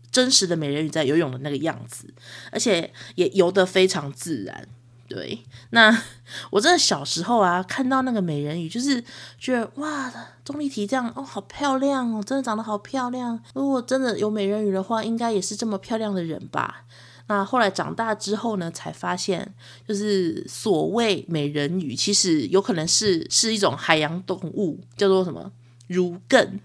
[0.10, 2.14] 真实的美人鱼在游泳的那个样子，
[2.52, 4.66] 而且也游得非常自然。
[5.10, 6.04] 对，那
[6.52, 9.04] 我真的小时候啊，看到那个美人鱼，就是
[9.40, 10.14] 觉得哇，
[10.46, 13.42] 钟丽缇这样哦，好漂亮哦，真的长得好漂亮。
[13.56, 16.86] 如果真的有美人鱼的话，应该也是这么漂亮的人吧？
[17.26, 19.52] 那后来长大之后呢，才发现，
[19.88, 25.52] 就是所谓美人鱼，其实有可能是是一种海洋动物，叫做什么
[25.88, 26.60] 儒艮。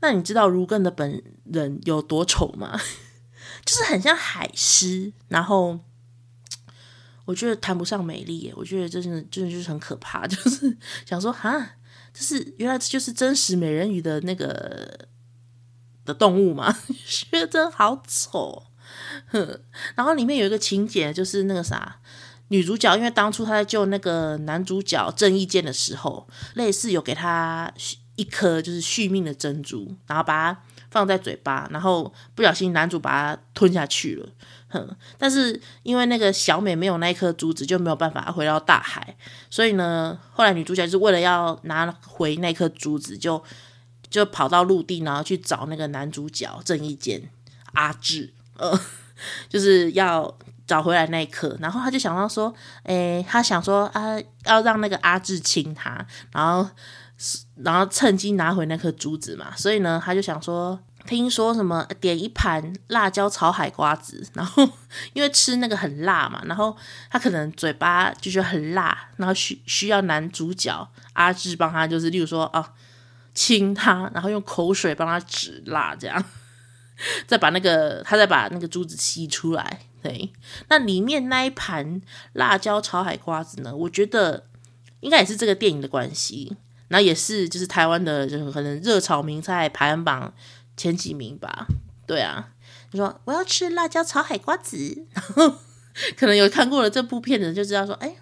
[0.00, 2.78] 那你知道儒艮的本人有多丑吗？
[3.64, 5.78] 就是很像海狮，然后。
[7.28, 11.76] 我觉得谈不上美丽耶，我觉得真的真的就是很可怕， 就是想说哈，
[12.14, 15.06] 这是原来这就是真实美人鱼的那个
[16.06, 16.74] 的动物吗？
[17.04, 18.68] 觉得好丑。
[19.26, 19.60] 哼，
[19.94, 22.00] 然后里面有一个情节，就是那个啥，
[22.48, 27.70] 女主角因为当初她在救那个男主角郑伊健的时候，类似有给他
[28.16, 34.26] 一颗就是续命的珍珠，然后把它放在嘴巴，然后不小心男主把它吞下去了。
[34.70, 39.16] 哼，但是因为那个小美没有那颗珠子，就没有办法回到大海。
[39.48, 43.42] 所以呢，后来女主角就是为了要拿回那颗珠子，就
[44.10, 47.30] 就跑到陆地，然后去找那个男主角郑伊健
[47.72, 48.78] 阿志，呃，
[49.48, 51.56] 就是要找回来那一颗。
[51.60, 56.68] 然后他就想到说，诶，他想说啊，要让那个阿志亲他，然后
[57.56, 59.56] 然后趁机拿回那颗珠子嘛。
[59.56, 60.78] 所以呢，他就想说。
[61.08, 64.62] 听说什么点一盘辣椒炒海瓜子， 然后
[65.14, 66.76] 因为吃那个很辣嘛，然后
[67.10, 72.74] 他可能嘴巴就觉得很辣，然后需需要男主角阿志帮他，就是例如说啊
[73.34, 76.22] 亲他，然后用口水帮他止辣，这样
[77.26, 79.80] 再把那个他再把那个珠子吸出来。
[80.02, 80.30] 对，
[80.68, 82.00] 那里面那一盘
[82.34, 84.46] 辣椒炒海瓜子呢，我觉得
[85.00, 90.32] 应该也是这个电影的关系，然后也是就是台湾的，就可能热炒名菜排行榜。
[90.78, 91.66] 前几名吧，
[92.06, 92.52] 对啊，
[92.92, 95.58] 你说我要吃辣椒炒海瓜子，然后
[96.16, 98.14] 可能有看过了这部片的就知道说，哎，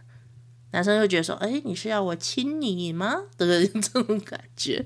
[0.73, 3.15] 男生会觉得说，哎，你是要我亲你吗？
[3.37, 4.85] 的 这种感觉，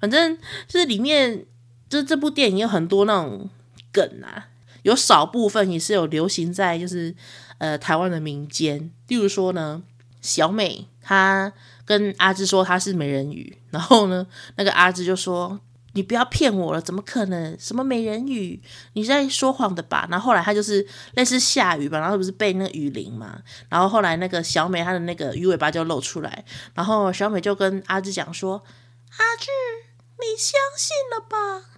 [0.00, 1.46] 反正就是里面
[1.88, 3.48] 就是这部电影有很多那种
[3.92, 4.48] 梗啊，
[4.82, 7.14] 有少部分也是有流行在就是
[7.58, 9.82] 呃台湾的民间，例如说呢，
[10.20, 11.52] 小美她
[11.84, 15.60] 跟阿芝说她是美人鱼，然后呢，那个阿芝就说。
[15.94, 17.54] 你不要骗我了，怎么可能？
[17.60, 18.60] 什么美人鱼？
[18.94, 20.06] 你在说谎的吧？
[20.10, 23.38] 然后后来他就是类似下雨吧，然后不是被那雨淋嘛？
[23.68, 28.64] 然后后来那个小美她的那个鱼尾巴就露出来，然后小美就跟阿志讲说
[29.18, 29.50] ：“阿志，
[30.18, 31.68] 你相信了吧？”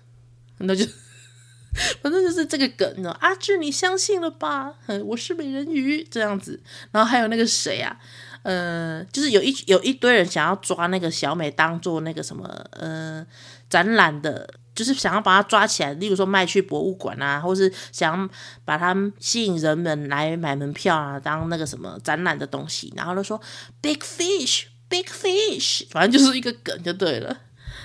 [0.58, 0.86] 那就
[2.00, 3.10] 反正就是这个梗呢。
[3.20, 4.74] 阿志，你相信了吧？
[5.06, 6.62] 我是美人鱼这样子。
[6.92, 7.98] 然后还有那个谁啊？
[8.44, 13.26] 呃，就是有一有一堆人想要抓那个小美当做那个什么呃。
[13.74, 18.30] 展览的，就是想要把它抓起来，例如说卖去博物馆啊，或是想
[18.64, 23.40] 把它吸引人们来买门票啊，当那个什么展览的东西，然后就说
[23.80, 27.36] “big fish, big fish”，反正就是一个梗就对了。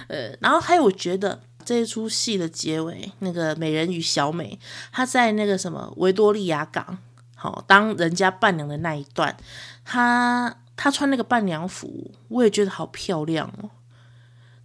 [0.09, 4.59] 呃，然后还有我觉得这一出戏的结尾，那个美人鱼小美，
[4.91, 6.99] 她在那个什么维多利亚港，
[7.33, 9.35] 好当人家伴娘的那一段，
[9.83, 13.71] 她她穿那个伴娘服，我也觉得好漂亮哦。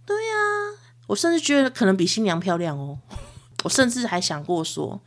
[0.05, 0.35] 对呀。
[1.07, 2.99] 我甚至觉得可能比新娘漂亮哦。
[3.63, 5.01] 我甚至还想过说，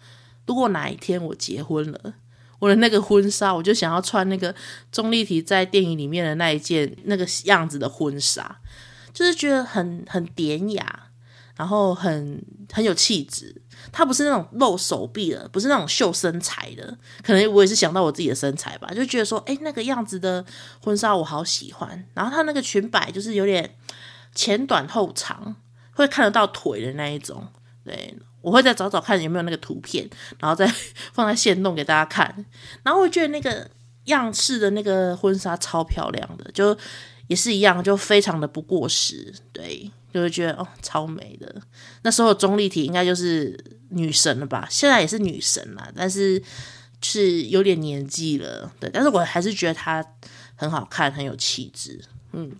[0.46, 2.14] 如果哪一天我结婚了，
[2.58, 4.52] 我的那个婚纱，我就想要穿那个
[4.90, 8.58] 钟丽缇在电影里面的那一件那个样子的婚纱，
[9.12, 11.10] 就是觉得很很典雅，
[11.54, 13.62] 然后很很有气质。
[13.92, 16.98] 她不是那种露手臂的，不是那种秀身材的。
[17.22, 20.44] 可能我也是想到我自己的身材吧，就觉得说，诶，那个样子的
[20.82, 22.04] 婚纱我好喜欢。
[22.14, 23.76] 然后她那个裙摆就是有点
[24.34, 25.54] 前短后长。
[25.98, 27.44] 会看得到腿的那一种，
[27.84, 30.08] 对，我会再找找看有没有那个图片，
[30.38, 30.64] 然后再
[31.12, 32.32] 放在线弄给大家看。
[32.84, 33.68] 然后我觉得那个
[34.04, 36.76] 样式的那个婚纱超漂亮的，就
[37.26, 41.60] 也是一样，就非常的不过时，对，就会觉得哦超美的。
[42.02, 43.58] 那时候钟丽缇应该就是
[43.88, 44.68] 女神了吧？
[44.70, 46.40] 现在也是女神啦，但是
[47.02, 50.04] 是有点年纪了，对，但是我还是觉得她
[50.54, 52.54] 很好看，很有气质，嗯。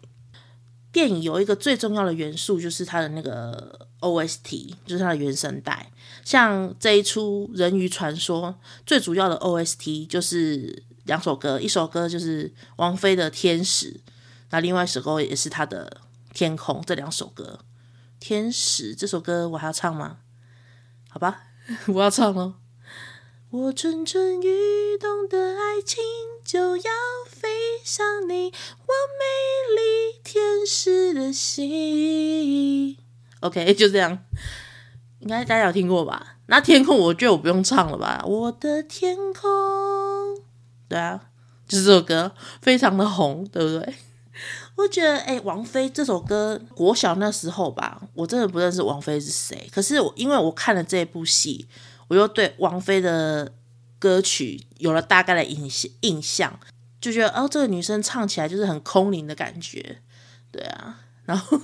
[0.99, 5.93] 电影有一个最重要的元素，就是它的那个 OST，就是它的原声带。
[6.25, 8.49] 像这一出《人鱼传说》，
[8.85, 13.93] 最主要的 OST 就是两首歌，一首歌就是王菲的《天使》，
[14.51, 16.01] 那另外一首歌也是她的
[16.37, 16.81] 《天空》。
[16.85, 17.61] 这两首歌，
[18.19, 20.17] 《天使》这首歌我还要唱吗？
[21.09, 21.43] 好吧，
[21.95, 22.55] 我要唱了。
[23.51, 26.03] 我蠢蠢欲动的爱情
[26.45, 26.91] 就要
[27.91, 29.25] 想你，我美
[29.75, 32.99] 丽天使的心。
[33.41, 34.27] OK， 就这样，
[35.21, 36.37] 应该大家有听过吧？
[36.49, 38.23] 那天空，我觉得我不用唱了吧？
[38.27, 39.49] 我的天空，
[40.87, 41.31] 对啊，
[41.67, 43.95] 就是这首歌非常的红，对不对？
[44.77, 49.67] 我觉得，哎、王菲这首歌，国小那时候吧，我真的不认识王菲是谁。
[49.73, 51.67] 可是我因为我看了这部戏。
[52.09, 53.53] 我又对王菲的
[53.99, 55.71] 歌曲有了大概的印，
[56.01, 56.59] 印象
[57.01, 60.01] 就觉得哦，这个女生唱起来就是很空灵的感觉，
[60.51, 61.01] 对啊。
[61.25, 61.61] 然后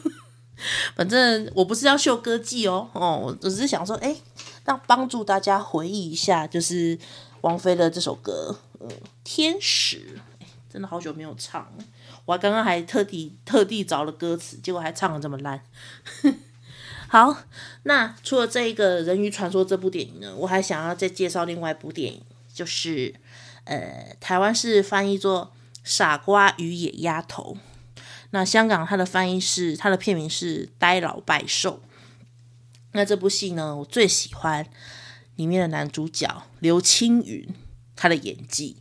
[0.94, 4.14] 反正我不是要秀歌技哦，哦，我只是想说，哎，
[4.64, 6.98] 让帮助大家回忆一下，就是
[7.40, 8.88] 王菲的这首歌，嗯，
[9.24, 10.20] 《天使》，
[10.72, 11.66] 真的好久没有唱，
[12.26, 15.62] 我刚刚还特地特地找了歌词，结果还唱得这么烂。
[17.08, 17.36] 好，
[17.84, 23.14] 那除了这一个人鱼传说这部电影呢，我还想要再介绍另外一部电影，就是
[23.64, 27.56] 呃，台湾是翻译做《傻瓜与野丫头》，
[28.30, 31.82] 那香港它的翻译是它的片名是《呆老拜寿》。
[32.92, 34.66] 那这部戏呢，我最喜欢
[35.36, 37.48] 里面的男主角刘青云，
[37.96, 38.76] 他的演技。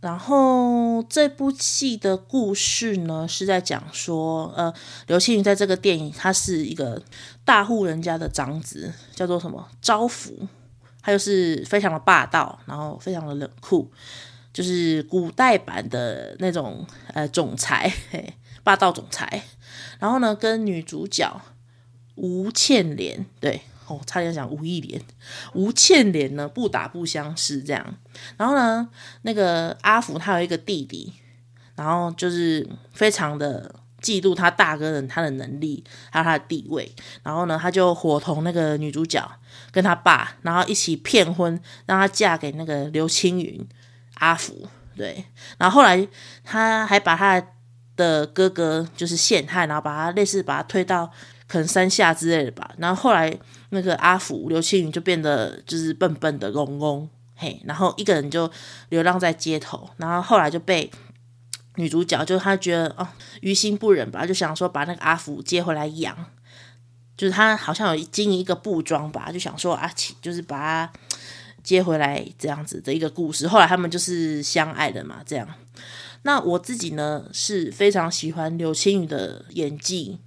[0.00, 4.72] 然后这部戏的故事呢，是在讲说，呃，
[5.06, 7.02] 刘青云在这个电影，他是一个
[7.42, 10.46] 大户人家的长子，叫做什么招福，
[11.04, 13.88] 他就是非常的霸道，然后非常的冷酷，
[14.52, 17.92] 就是古代版的那种呃总裁，
[18.64, 19.42] 霸道总裁。
[19.98, 21.40] 然后呢，跟女主角
[22.14, 23.60] 吴倩莲，对。
[23.86, 24.98] 哦，差点讲吴忆莲，
[25.52, 27.94] 吴倩莲呢，不打不相识这样。
[28.38, 28.88] 然后呢，
[29.22, 31.12] 那个阿福他有一个弟弟，
[31.74, 36.90] 然后就是非常的嫉妒他大哥的他的能力还有他的地位。
[37.22, 39.22] 然后呢，他就伙同那个女主角
[39.74, 43.68] 跟他爸，然后一起骗婚，让他嫁给那个刘青云
[44.14, 44.66] 阿福。
[44.96, 45.24] 对，
[45.58, 46.08] 然后后来
[46.42, 47.44] 他还把他
[47.96, 51.10] 的哥哥就是陷害，然后把他类似把他推到。
[51.46, 53.32] 可能山下之类的吧，然后后来
[53.68, 58.50] 那个阿福刘青云就变得就是笨笨的龙龙，嘿，然后一个人就
[58.88, 60.90] 流浪在街头，然后后来就被
[61.76, 63.06] 女主角就她觉得哦
[63.42, 66.16] 于心不忍吧，就想说把那个阿福接回来养，
[67.16, 69.90] 就是他好像有经营一个布庄吧，就想说啊，
[70.20, 70.92] 就是把他
[71.62, 75.48] 接回来这样子的一个故事，后来他们就是相爱的嘛，这样。
[76.22, 80.18] 那我自己呢是非常喜欢刘青云的演技。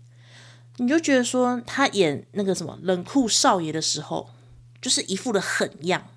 [0.79, 4.29] 你就觉得说他演那个什么冷酷少爷的时候，
[4.79, 6.07] 就是一副的狠样，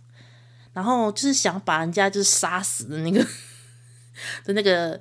[0.74, 3.26] 然后就是想把人家就是杀死的那个
[4.44, 5.00] 的那个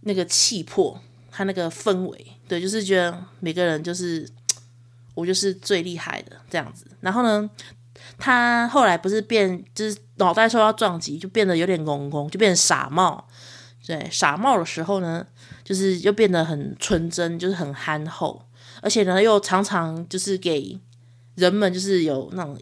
[0.00, 4.28] 那个气魄，他那个氛围，对，就是觉得每个人就是
[5.14, 6.86] 我就是最厉害的这样子。
[7.00, 7.48] 然后呢，
[8.18, 13.26] 他后来不是变，就是脑袋受到撞击，就变得有点懵懵，就变成傻帽。
[13.84, 15.26] 对，傻帽的时候呢，
[15.64, 18.40] 就是又变得很纯真，就是很憨厚。
[18.80, 20.78] 而且呢，又常常就是给
[21.34, 22.58] 人们就是有那种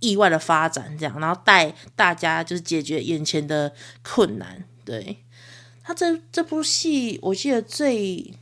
[0.00, 3.72] 意外的发展，这样，然后带大家就是解决眼前的
[4.02, 4.62] 困难。
[4.84, 5.24] 对，
[5.82, 8.34] 他这这部戏，我记得最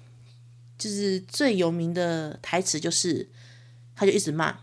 [0.76, 3.28] 就是最有名的台词就是，
[3.96, 4.60] 他就一直骂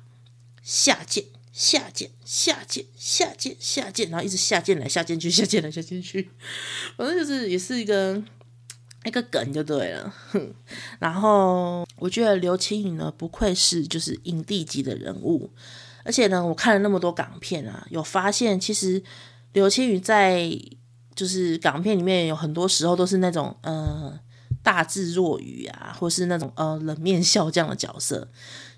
[0.61, 6.29] 下贱、下贱、下贱、下贱、下贱，然后一直下贱来下贱去，下贱来下贱去，
[6.95, 8.23] 反正就是也是一个。
[9.05, 10.13] 一个梗就对了，
[10.97, 15.51] 然后我觉得刘青云呢，不愧是就是影帝级的人物，
[16.05, 19.03] 而且呢，我看了那么多港片啊，有发现其实
[19.51, 20.49] 刘青云在
[21.13, 24.17] 就是港片里面有很多时候都是那种呃
[24.63, 28.27] 大智若愚啊，或是那种呃冷面笑匠的角色。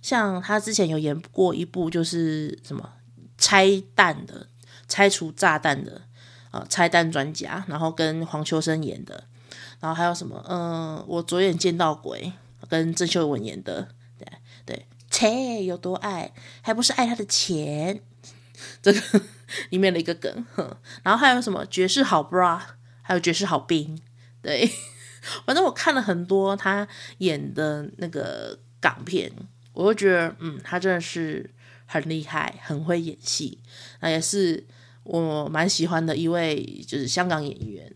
[0.02, 2.92] 像他之前有演过一部就是什么
[3.38, 4.48] 拆弹的、
[4.88, 6.02] 拆除炸弹的
[6.52, 9.24] 呃拆弹专家，然后跟黄秋生演的。
[9.80, 10.44] 然后还有什么？
[10.50, 12.32] 嗯，我左眼见到鬼，
[12.68, 14.28] 跟郑秀文演的，对
[14.66, 18.02] 对，切有多爱，还不是爱他的钱，
[18.82, 19.22] 这个
[19.70, 20.46] 里面的一个梗。
[20.56, 22.60] 哼，然后还有什么绝世好 bra，
[23.02, 24.02] 还有绝世好兵，
[24.42, 24.72] 对，
[25.46, 26.88] 反正我看了很多他
[27.20, 29.32] 演的那个港片，
[29.74, 31.50] 我就觉得，嗯，他真的是
[31.86, 33.60] 很厉害，很会演戏，
[34.02, 34.66] 那也是
[35.04, 37.92] 我蛮喜欢的一位，就是香港演员。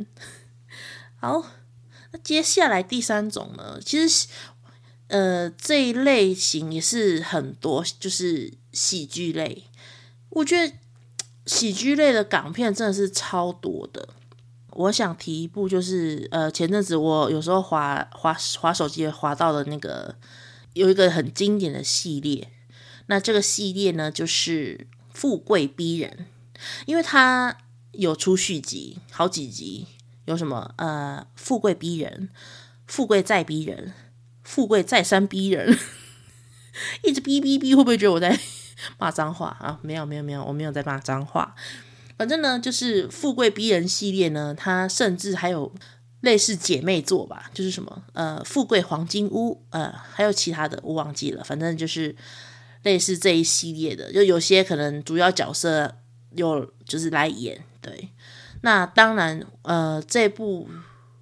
[1.20, 1.46] 好。
[2.12, 3.80] 那接下来第三种呢？
[3.86, 4.28] 其实，
[5.10, 9.66] 呃，这一类型也是很多，就是喜剧类。
[10.30, 10.74] 我觉得
[11.46, 14.10] 喜剧类的港片真的是超多的。
[14.80, 20.16] 我想提一部，就是呃，前阵子我有时候滑滑滑手机滑到的那个，
[20.72, 22.48] 有一个很经典的系列。
[23.08, 26.28] 那这个系列呢，就是《富贵逼人》，
[26.86, 27.58] 因为它
[27.92, 29.86] 有出续集，好几集。
[30.24, 32.30] 有什么呃，富贵逼人，
[32.88, 33.92] 富贵再逼人，
[34.44, 35.78] 富贵再三逼人，
[37.04, 38.40] 一直逼逼逼，会不会觉得我在
[38.98, 39.78] 骂脏话啊？
[39.82, 41.54] 没有没有没有，我没有在骂脏话。
[42.20, 45.74] 反正呢，就是富贵逼人系列呢，它甚至还有
[46.20, 51.42] 类似姐妹作吧，就是什么呃，富贵黄金屋，呃，还有其他的我忘记了。
[51.46, 52.14] 反正就是
[52.84, 55.96] 类似这一系列的，就有些可能主要角色
[56.32, 58.10] 有就是来演，对。
[58.64, 60.68] 那当然，呃，这部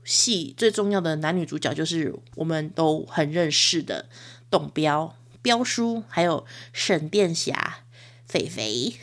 [0.03, 4.09] 戏最重要的男女主角就是我们都很认识的
[4.49, 6.43] 董彪、彪叔，还有
[6.73, 7.81] 沈殿霞、
[8.27, 8.93] 肥肥，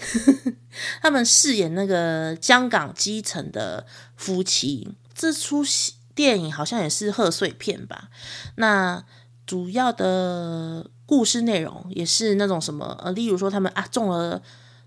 [1.01, 4.89] 他们饰演那个香港基层的夫妻。
[5.14, 8.11] 这出戏电影好像也是贺岁片吧？
[8.57, 9.05] 那
[9.47, 12.99] 主要的故事内容也是那种什么？
[13.03, 14.43] 呃，例如说他们啊中了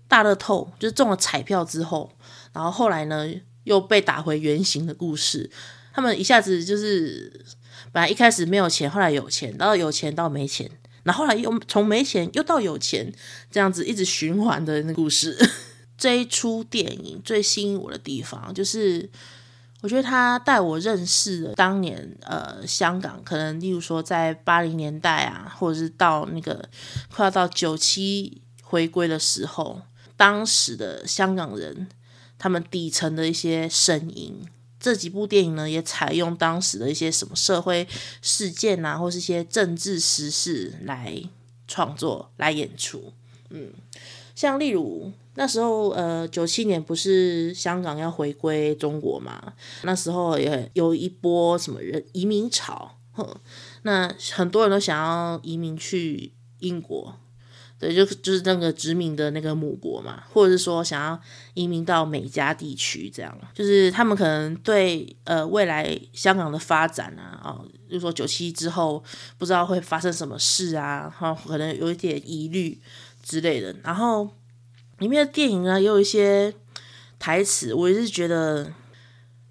[0.06, 2.12] 大乐透，就是中了彩票之后。
[2.52, 3.28] 然后后来呢，
[3.64, 5.50] 又被打回原形的故事。
[5.92, 7.44] 他们一下子就是，
[7.92, 10.70] 本来一开始没有钱，后来有钱，然后有钱到没钱，
[11.08, 13.10] 然后后来又从没钱又到有钱，
[13.50, 15.34] 这样子一直循环的那故事。
[15.96, 19.08] 这一出电影最吸引我的地方，就是
[19.80, 26.68] 我觉得他带我认识了当年呃香港，可能例如说在八零年代啊，或者是到那个
[27.10, 29.80] 快要到九七回归的时候，
[30.14, 31.88] 当时的香港人。
[32.40, 34.46] 他们底层的一些声音，
[34.80, 37.86] 这几部电影呢，也采用当时的一些什么社会
[38.22, 41.20] 事件啊，或是一些政治时事来
[41.66, 43.12] 创作、来演出。
[43.50, 43.72] 嗯，
[44.34, 49.52] 像例如那时候，呃，九七年不是香港要回归中国嘛？
[49.82, 53.26] 那时候也有一波什么人移民潮，哼，
[53.82, 57.14] 那很多人都想要移民去英国。
[57.78, 61.20] 对，就就是那个殖民的那个母国嘛，或者是说想要
[61.54, 69.00] 移民到美加地区，这样，就是他们可能对呃未来香港的发展啊，哦，就是说九七之后
[69.38, 72.80] 不知道会发生什么事啊，哈，可能有一点疑虑
[73.22, 73.72] 之类的。
[73.84, 74.28] 然后
[74.98, 76.52] 里面的电影呢，也有一些
[77.20, 78.72] 台词，我也是觉得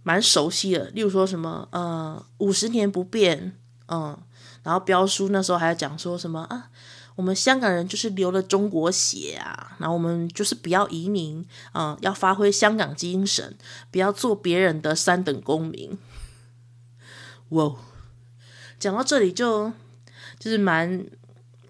[0.04, 3.56] 蛮熟悉的，例如说什么呃五十年不变，
[3.88, 4.18] 嗯，
[4.64, 6.70] 然后标叔那时候还讲说什么啊。
[7.18, 11.44] 我们香港人就是流了中国血啊，然后我们就是不要移民，
[11.74, 13.58] 嗯，要发挥香港精神，
[13.90, 15.98] 不要做别人的三等公民。
[17.50, 17.76] 哇，
[18.80, 19.74] 讲到这里就
[20.38, 21.08] 就是蛮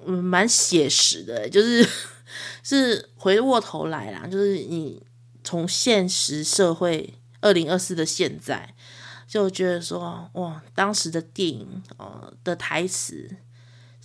[0.06, 1.88] 嗯蛮写实的，就是
[2.62, 5.02] 是回过头来啦，就是你
[5.46, 8.76] 从现实社会二零二四的现在，
[9.26, 13.30] 就觉得说哇，当时的电影呃的台词，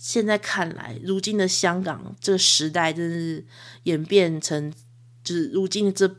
[0.03, 3.45] 现在看来，如今的香港这个时代真是
[3.83, 4.69] 演变成，
[5.23, 6.13] 就是如今这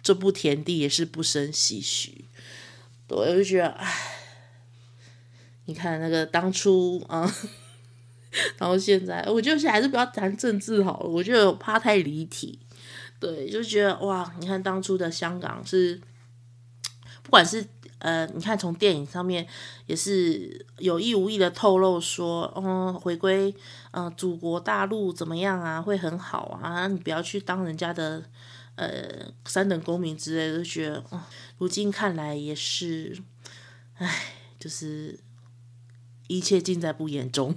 [0.00, 2.26] 这步田地也是不胜唏嘘。
[3.08, 4.12] 对，我就觉得，唉。
[5.64, 7.28] 你看那个当初啊，
[8.58, 12.60] 然后现在，我觉得还是不要谈政治好了，我觉得我怕太离题。
[13.18, 16.00] 对，就觉得哇，你看当初的香港是，
[17.24, 17.66] 不管是
[18.06, 19.44] 呃，你看从电影上面
[19.86, 23.52] 也是有意无意的透露说，嗯，回归
[23.90, 28.22] 嗯、呃，祖国大陆怎么样啊，会很好啊，你不要去当人家的
[28.76, 31.20] 呃三等公民之类的，就觉得，嗯，
[31.58, 33.18] 如今看来也是，
[33.96, 35.18] 唉，就是。
[36.28, 37.54] 一切尽在不言中。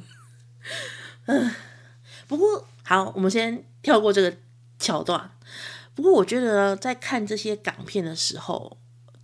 [1.26, 1.52] 嗯，
[2.30, 4.38] 不过好，我们先跳过这个
[4.78, 5.32] 桥段。
[5.96, 8.78] 不过我觉得在看这些港片的时候，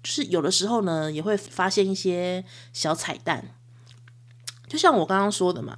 [0.06, 3.44] 就是有的时候呢，也会发现一些小彩蛋。
[4.68, 5.76] 就像我刚刚说的嘛，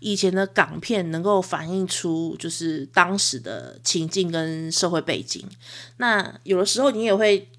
[0.00, 5.46] 以前的港片能够反映出就是当时的情境跟社会背景。
[5.98, 7.50] 那有的时候你也会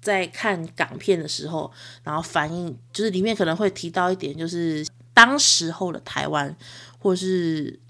[0.00, 1.70] 在看港片的时候，
[2.02, 4.86] 然后反映就是里面可能会提到一点，就是。
[5.18, 6.56] 当时候的台湾，
[7.00, 7.80] 或是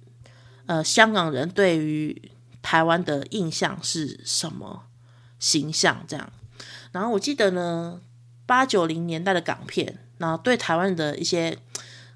[0.65, 4.85] 呃香港人对于台湾的印象是什么
[5.39, 6.03] 形象？
[6.09, 6.33] 这样，
[6.93, 8.01] 然后我记得呢，
[8.47, 11.57] 八九零年代的港片，然后对台湾的一些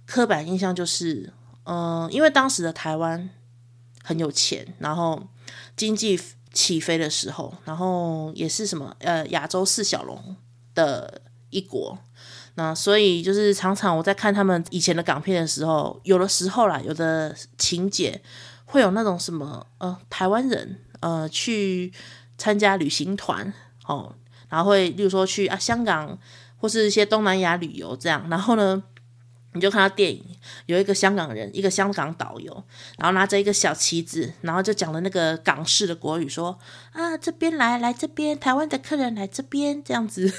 [0.06, 1.32] 刻板印象就是，
[1.64, 3.30] 嗯、因为当时的台湾
[4.02, 5.28] 很有钱，然后
[5.76, 6.20] 经济
[6.52, 10.36] 起飞的时候，然后也是什么呃亚洲四小龙
[10.74, 11.98] 的一国。
[12.54, 18.22] 那所以就是常常我在看他们以前的港片的时候，有的时候啦，有的情节
[18.66, 21.90] 会有那种什么呃台湾人呃去
[22.36, 23.50] 参加旅行团
[23.86, 24.14] 哦，
[24.52, 26.18] 然后会例如说去啊香港
[26.58, 28.82] 或是一些东南亚旅游这样，然后呢
[29.54, 30.22] 你就看到电影
[30.66, 32.52] 有一个香港人，一个香港导游，
[32.98, 36.58] 然后拿着一个小旗子，然后就讲了那个港式的国语说
[36.92, 40.30] 啊这边来来这边台湾的客人来这边这样子，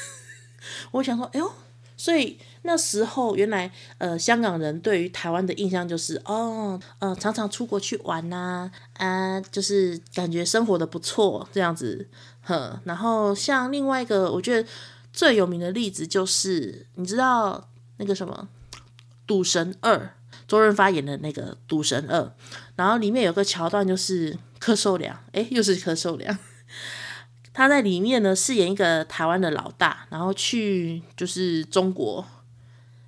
[0.91, 1.51] 我想说哎呦。
[1.95, 9.07] 所以那时候，原来呃，香港人对于台湾的印象就是哦，呃，常常出国去玩呐，啊，
[9.37, 12.09] 啊，就是感觉生活的不错这样子，
[12.43, 12.79] 呵。
[12.85, 14.69] 然后像另外一个，我觉得
[15.11, 18.47] 最有名的例子就是，你知道那个什么
[19.25, 19.97] 《赌神二》，
[20.47, 22.19] 周润发演的那个《赌神二》，
[22.75, 26.37] 然后里面有个桥段就是柯受良，诶，又是柯受良。
[27.53, 32.25] 他在里面呢，饰演一个台湾的老大，然后去就是中国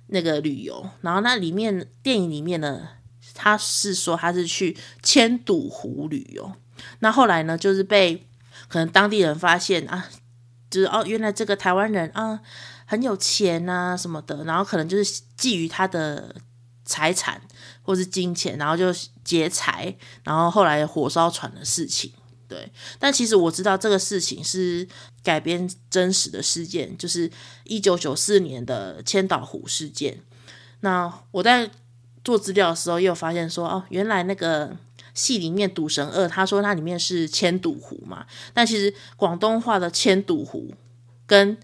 [0.06, 2.88] 那个旅游，然后那里面电影里面呢，
[3.34, 6.52] 他是说他是去千岛湖旅游，
[7.00, 8.25] 那后来呢，就是被
[8.68, 10.08] 可能当地人发现啊，
[10.70, 12.40] 就是哦，原来这个台湾人啊
[12.86, 15.04] 很有钱啊什么的，然后可能就是
[15.38, 16.34] 觊觎他的
[16.84, 17.40] 财产
[17.82, 18.92] 或是金钱，然后就
[19.24, 19.94] 劫财，
[20.24, 22.12] 然后后来火烧船的事情。
[22.48, 24.86] 对，但其实我知道这个事情是
[25.24, 27.28] 改编真实的事件，就是
[27.64, 30.20] 一九九四年的千岛湖事件。
[30.78, 31.68] 那我在
[32.22, 34.76] 做资料的时候，又发现说，哦，原来那个
[35.16, 40.72] 戏里面《赌神二》，他说它里面是千岛湖嘛，但其实广东话的千岛湖
[41.26, 41.58] 跟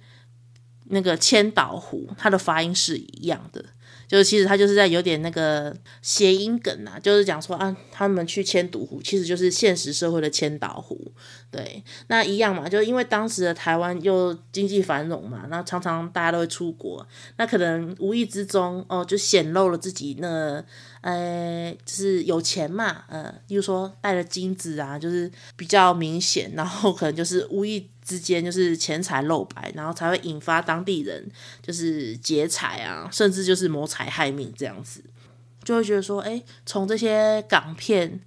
[0.87, 3.65] 那个千岛湖，它的发音是一样的。
[4.09, 11.11] 就是其实他就是在有点那个谐音梗啊，就是讲说啊，他们去千岛湖，其实就是现实社会的千岛湖，
[11.51, 17.07] 对，那一样嘛，就因为当时的台湾又经济繁荣嘛，那常常大家都会出国，
[17.39, 20.63] 那可能无意之中哦，就显露了自己那。
[21.03, 31.29] 呃，就是有钱嘛，呃，比如说带了金子啊，就是比较明显，然后可能就是无意之间就是钱财露白，然后才会引发当地人
[31.61, 35.03] 就是劫财啊，甚至就是谋财害命这样子，
[35.65, 38.21] 就会觉得说，哎，从这些港片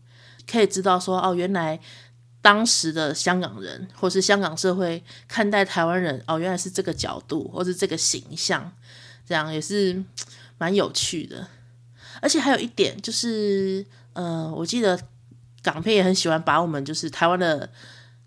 [0.46, 1.80] 可以知道说，哦，原来
[2.42, 8.70] 当时的香港人或是香港社会看待台湾人，哦，原来是这个角度或是这个形象，
[9.26, 10.04] 这样也是
[10.58, 11.48] 蛮有趣的。
[12.26, 15.00] 而且还有一点就是，呃，我记得
[15.62, 17.70] 港片也很喜欢把我们就是台湾的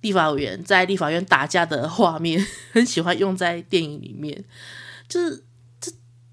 [0.03, 4.44] 立法委员在立法院打架的画面，很喜欢用在电影里面。
[5.09, 5.42] 就是
[5.80, 5.90] 这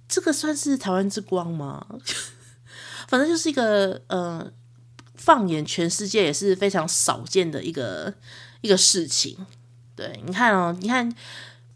[0.07, 1.84] 这个算是台湾之光吗？
[3.09, 4.51] 反正就是一个呃，
[5.16, 8.13] 放眼全世界也是非常少见的一个
[8.61, 9.36] 一个事情。
[9.95, 11.11] 对，你看哦，你看，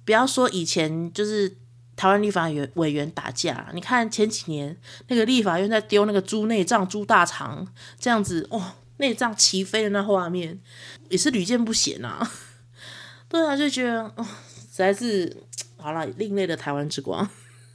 [0.05, 1.57] 不要说以前就是。
[1.99, 3.67] 台湾立法委委员打架。
[3.73, 4.77] 你看前几年
[5.09, 7.67] 那个立法院在丢那个猪内脏、猪大肠
[7.99, 10.61] 这样子，哦，内脏齐飞的那画面
[11.09, 12.31] 也是屡见不鲜啊。
[13.27, 15.43] 对啊，就觉得哦，实在是
[15.75, 17.29] 好了，另类的台湾之光。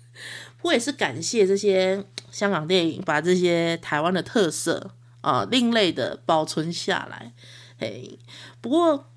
[0.63, 7.35] 我也是感谢这些香港电影把这些台湾的特色啊、另类的保存下来。
[7.79, 8.19] 嘿，
[8.63, 9.11] 不过。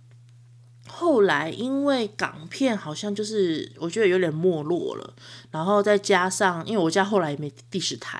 [0.88, 5.13] 后来，因为港片好像就是我觉得有点没落了，
[5.51, 8.19] 然后再加上，因为我家后来也没第十台，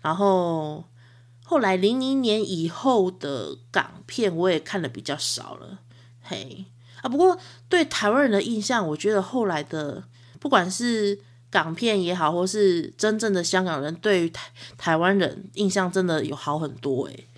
[0.00, 0.84] 然后
[1.44, 5.80] 后来零零年以后的港片我也看的比较少了，
[6.22, 6.64] 嘿
[7.02, 7.38] 啊，不过
[7.68, 10.04] 对台湾人的印象，我觉得后来的
[10.40, 11.20] 不管是
[11.50, 17.28] 港片也好，或是真正的香港人对于台台湾人印象真的有好很多诶，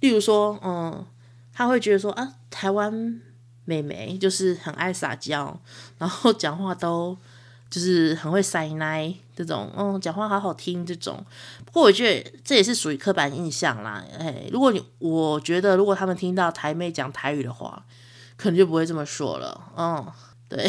[0.00, 1.06] 例如说，嗯，
[1.52, 3.22] 他会觉得说啊，台湾。
[3.68, 5.54] 妹妹就是很爱撒娇，
[5.98, 7.14] 然后讲话都
[7.68, 11.22] 就是很会塞奶这种，嗯，讲话好好听这种。
[11.66, 14.02] 不过我觉得这也是属于刻板印象啦。
[14.18, 17.84] 哎，如果你我觉得如果他们听到台妹讲台语的话，
[18.38, 19.70] 可能就不会这么说了。
[19.76, 20.10] 嗯，
[20.48, 20.66] 对，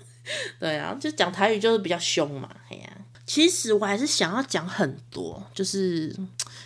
[0.60, 2.50] 对啊，就讲台语就是比较凶嘛。
[2.68, 2.90] 哎呀，
[3.24, 6.14] 其实我还是想要讲很多，就是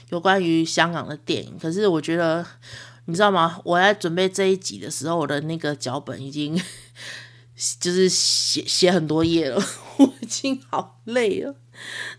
[0.08, 2.44] 有关于香港的电影，可是我觉得。
[3.08, 3.58] 你知道吗？
[3.64, 6.54] 我在准备这一集的时候，我的那个脚本已经
[7.80, 9.56] 就是写写很多页了，
[9.96, 11.56] 我已经好累了。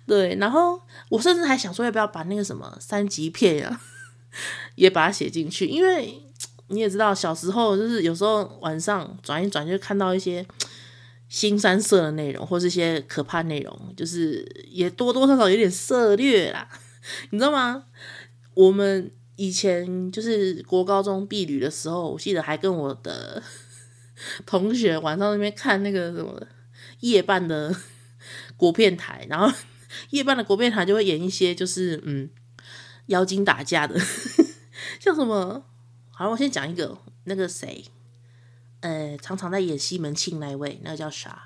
[0.08, 3.80] 对，然后我甚至还想说，要不要把那个什么三级片呀，
[4.74, 5.68] 也把它写进去？
[5.68, 6.24] 因为
[6.70, 10.44] 你也知道，小时候就是有时候晚上转一转，就看到一些
[11.28, 16.68] 新三色的内容，或是一些可怕内容，就是也多多少少有点涉猎啦。
[17.30, 17.84] 你知道吗？
[18.56, 19.12] 我们。
[19.40, 23.42] 以前就是国高中毕旅的时候，我记得还跟我的
[24.46, 26.46] 同学晚上那边看那个什么
[27.00, 27.74] 夜半的
[28.58, 29.50] 国片台，然后
[30.12, 32.30] 夜半的国片台就会演一些就是嗯
[33.06, 33.98] 妖精打架的，
[35.00, 35.64] 像什么？
[36.12, 37.86] 好，我先讲一个，那个谁，
[38.82, 41.46] 呃，常常在演西门庆那位，那个叫啥？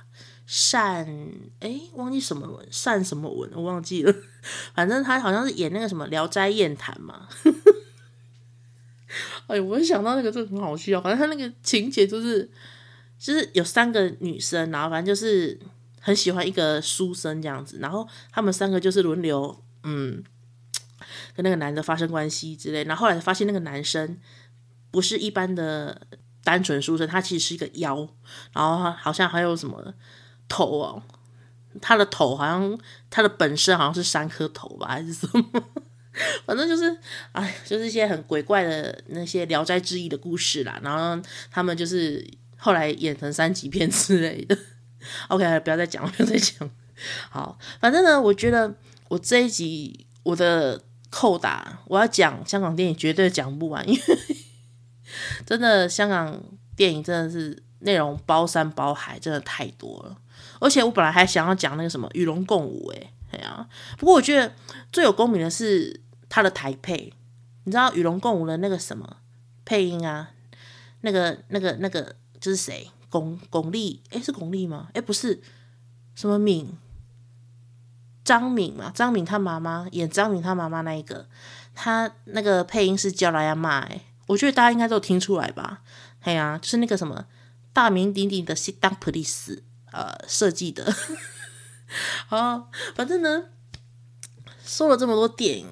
[0.71, 1.07] 单
[1.59, 4.13] 哎，忘记什么文，单什么文，我忘记了。
[4.73, 7.29] 反正他好像是演那个什么《聊斋艳谭》嘛。
[9.47, 12.49] 哎，我想到那个真的很好笑，反正他那个情节就是，
[13.17, 15.59] 就是有三个女生，然后反正就是
[15.99, 20.23] 很喜欢一个书生这样子，然后他们三个就是轮流，嗯，
[21.35, 24.17] 跟那个男的发生关系之类，然后后来发现那个男生
[24.91, 26.07] 不是一般的
[26.43, 28.07] 单纯书生，他其实是一个妖，
[28.53, 29.93] 然后好像还有什么
[30.47, 31.03] 头哦，
[31.81, 32.77] 他的头好像
[33.09, 35.63] 他的本身好像是三颗头吧，还是什么？
[36.45, 36.95] 反正就是，
[37.31, 40.79] 哎，就是一些很鬼怪的那些《聊斋志异》的故事啦。
[40.83, 42.25] 然后他们就是
[42.57, 44.57] 后来演成三级片之类的。
[45.27, 46.69] OK，不要再讲了，不要再讲。
[47.29, 48.73] 好，反正呢，我觉得
[49.09, 54.17] 我这一集我的扣打，我要讲香港电影绝对讲不完，因为
[55.45, 56.41] 真的香港
[56.75, 60.15] 电影真的是内容包山包海，真的太多了。
[60.59, 63.67] 而且我本来还想要讲那个什么与龙共舞，诶，对啊。
[63.97, 64.49] 不过我觉得
[64.93, 65.99] 最有共鸣的是。
[66.29, 67.13] 他的台配，
[67.65, 69.17] 你知道与龙共舞的那个什么
[69.63, 70.31] 配音啊？
[71.01, 72.89] 那个、那个、那个，就是谁？
[73.11, 73.99] 巩巩俐？
[74.09, 74.89] 哎，是巩俐吗？
[74.95, 75.43] 哎，不是，
[76.15, 76.75] 什么敏？
[78.25, 78.91] 张敏嘛？
[78.95, 81.27] 张敏他妈妈演张敏他妈妈那一个，
[81.75, 83.81] 他那个配音是叫来亚妈。
[83.81, 85.83] 哎，我觉得大家应该都听出来吧？
[86.21, 87.27] 哎呀，就是那个什么
[87.71, 90.91] 大名鼎鼎的 Sit Down Please 呃设计的。
[92.25, 93.49] 好，反正呢，
[94.65, 95.67] 说了这么多电影。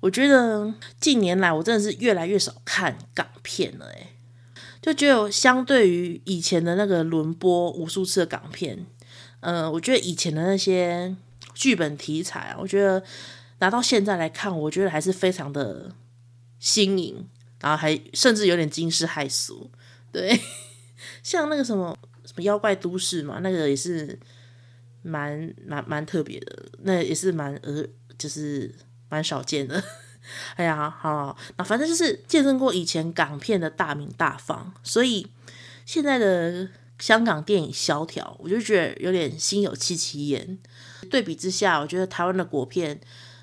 [0.00, 4.14] 我觉得近年来我真的是越来越少看港片了，哎，
[4.80, 8.86] 就觉得相对于以前的那个轮播无数次的港片，
[9.40, 11.14] 呃，我觉得以前的那些
[11.52, 13.02] 剧本题材，我觉得
[13.58, 15.94] 拿到现在来看，我觉得还是非常的
[16.58, 17.28] 新颖，
[17.60, 19.70] 然后还甚至有点惊世骇俗，
[20.10, 20.40] 对，
[21.22, 24.18] 像那个什么什么妖怪都市嘛，那个也是
[25.02, 27.84] 蛮蛮蛮特别的，那也是蛮呃，
[28.20, 28.72] 就是。
[29.12, 29.82] 蛮少见的，
[30.54, 35.26] 哎呀，好，那反正就是见证过以前港片的大名大放，所以
[35.84, 36.68] 现在的
[37.00, 40.56] 香港电影萧条，我就觉得有点心有戚戚焉。
[41.10, 43.00] 对比之下，我觉得台湾的国片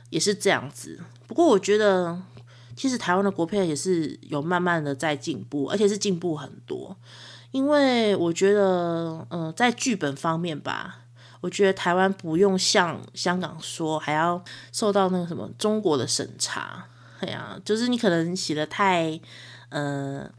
[0.09, 0.97] 也是这样子。
[1.27, 2.21] 不过我觉得，
[2.77, 6.95] 其实台湾的国片也是有慢慢的在进步，而且是进步很多。
[7.51, 11.01] 因为我觉得，嗯、在剧本方面吧。
[11.47, 14.43] 我觉得台湾不用像香港说还要
[14.73, 16.85] 受到那个什么中国的审查，
[17.21, 19.17] 哎呀，就是你可能写的太，
[19.69, 20.29] 呃，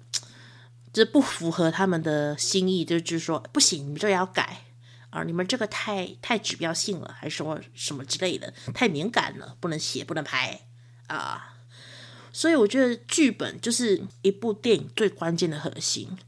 [0.92, 4.64] 就是不符合他们的心意，就就是说不行，你们这也要改
[5.09, 10.61] 啊，你们这个太太指标性了，还是什么什么之类的，太敏感了，不能写，不能拍
[11.06, 11.54] 啊。
[12.34, 16.18] 所以我觉得剧本就是一部电影最关键的核心。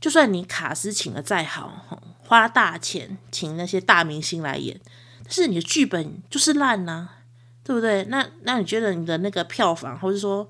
[0.00, 4.80] 就算你卡司请的再好，花大钱请那些大明星来演，
[5.24, 7.08] 但是你的剧本就是烂呐、
[7.64, 8.04] 对不对？
[8.04, 10.48] 那那你觉得你的那个票房，或者说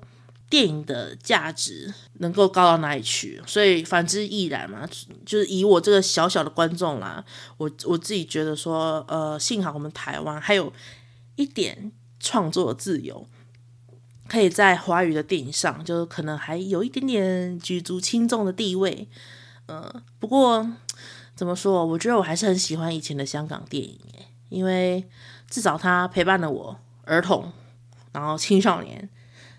[0.49, 3.41] 电影的价值能够高到哪里去？
[3.45, 4.87] 所以反之亦然嘛。
[5.25, 7.23] 就是以我这个小小的观众啦，
[7.57, 10.71] 我我自己觉得说，呃，幸好我们台湾还有
[11.35, 13.27] 一点创作自由。
[14.27, 19.07] 可以在华语的电影上，就可能还有一点点举足轻重的地位。
[19.67, 20.69] 呃，不过
[21.37, 23.99] 怎么说，我觉得我还是很喜欢以前的香港电影，
[24.49, 25.07] 因为
[25.49, 27.53] 至少它陪伴了我儿童，
[28.11, 29.07] 然后青少年，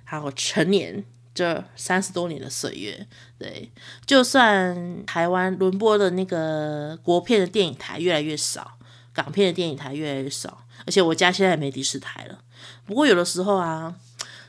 [0.03, 3.07] 还有成年这三十多年的岁月。
[3.39, 3.71] 对，
[4.05, 8.73] 就算台湾轮播的那个国片的电影台越来越少，
[9.13, 12.41] 港片的电影台越来越少，而且我家现在也没第四台了。
[12.85, 13.95] 不过有的时候啊。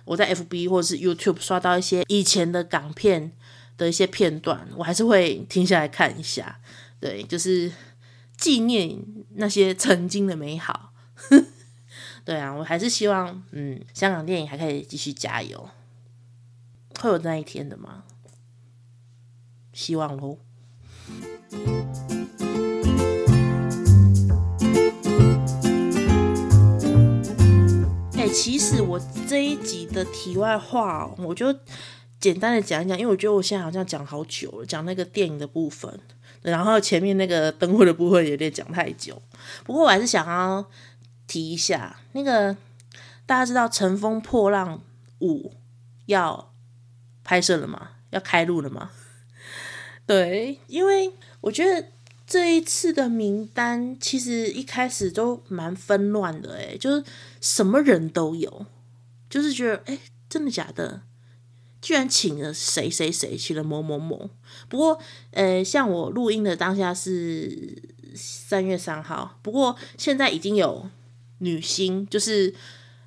[0.06, 3.32] 我在 FB 或者是 YouTube 刷到一些以前的港片
[3.78, 6.60] 的一些片段，我还是会停下来看一下，
[7.00, 7.72] 对，就是
[8.38, 8.98] 纪念
[9.36, 10.94] 那些曾经的美好。
[12.26, 15.70] 对啊，我还是希望，嗯，香港电影还可以继续加油，
[17.00, 18.04] 会有那一天的吗？
[19.74, 20.38] 希望喽。
[28.32, 31.52] 其实我这一集的题外话，我就
[32.20, 36.00] 简单的讲一讲，因为我觉得我现在好像讲好久了，讲那个电影的部分，
[36.42, 39.22] 然后前面那个灯会的部分有点讲太久。
[39.64, 40.66] 不过我还是想要
[41.28, 42.56] 提一下，那个
[43.26, 44.82] 大家知道《乘风破浪
[45.20, 45.50] 五》
[46.06, 46.54] 要
[47.24, 47.92] 拍摄了吗？
[48.10, 48.92] 要开录了吗？
[50.06, 51.88] 对，因为我觉得。
[52.32, 57.04] 这一次的名单其实一开始都蛮纷乱的，诶，就是
[57.42, 58.68] 什么人都有，
[59.28, 61.02] 就是觉得，诶，真的假的？
[61.82, 64.30] 居然请了谁谁谁，请了某某某。
[64.68, 65.00] 不过，
[65.32, 67.82] 呃，像我录音的当下是
[68.16, 70.90] 三月三号，不过现在已经有
[71.40, 72.54] 女星，就是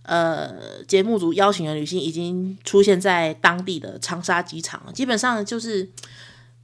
[0.03, 5.91] 呃，节目组邀请的女星已经出现在当地的长沙机场了，基本上就是。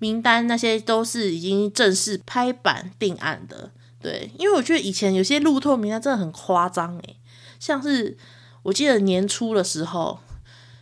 [0.00, 7.16] 名单那些都是已经正式拍板定案的，对，因为我觉得以前有些路透名单真的很夸张诶，
[7.58, 8.16] 像是
[8.62, 10.20] 我记得年初的时候，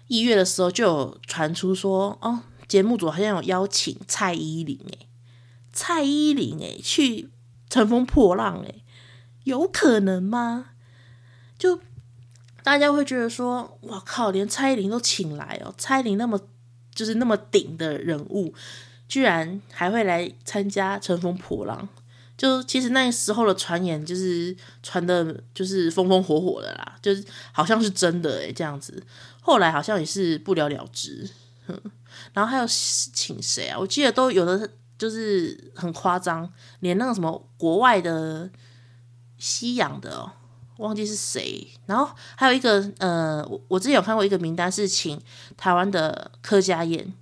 [0.07, 5.07] 一月的时候就有传出说，哦，节目组好像有邀请蔡依林诶，
[5.73, 7.31] 蔡依林诶去
[7.69, 8.83] 乘风破浪诶，
[9.45, 10.71] 有可能吗？
[11.59, 11.81] 就
[12.63, 16.41] 大家会觉得说，哇靠，连蔡依林都请来哦，蔡依林那么
[16.95, 18.55] 就是那么顶的人物。
[19.09, 21.89] 居然还会来参加《乘风破浪》，
[22.37, 29.03] 就其实那时候的传言就是传的，就是风风火火的啦，就是好像是真的诶，这样子。
[29.41, 31.29] 后来好像也是不了了之。
[32.33, 33.79] 然后还有请谁啊？
[33.79, 38.49] 我记得都有的，就是很夸张，连那个什么国外的
[39.39, 40.31] 西洋的哦，
[40.79, 41.67] 忘记是谁。
[41.87, 45.21] 然后还有一个，呃，我我之前有看过一个名单，是请
[45.57, 47.13] 台湾的柯佳嬿。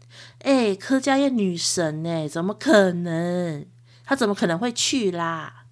[0.41, 3.65] 哎，柯佳燕女神哎，怎么可能？
[4.05, 5.65] 他怎么可能会去啦？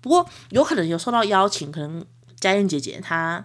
[0.00, 2.04] 不过有可能有受到邀请，可能
[2.38, 3.44] 佳燕姐姐她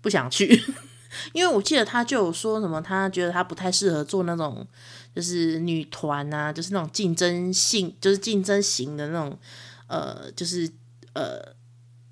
[0.00, 0.60] 不想去，
[1.32, 4.66] 因为我记得她就有说什么，她觉得她不太适合做那种
[5.14, 9.38] 就是女团啊，就是那种竞争性，就是竞争型的那种
[9.86, 10.68] 呃，就是
[11.12, 11.54] 呃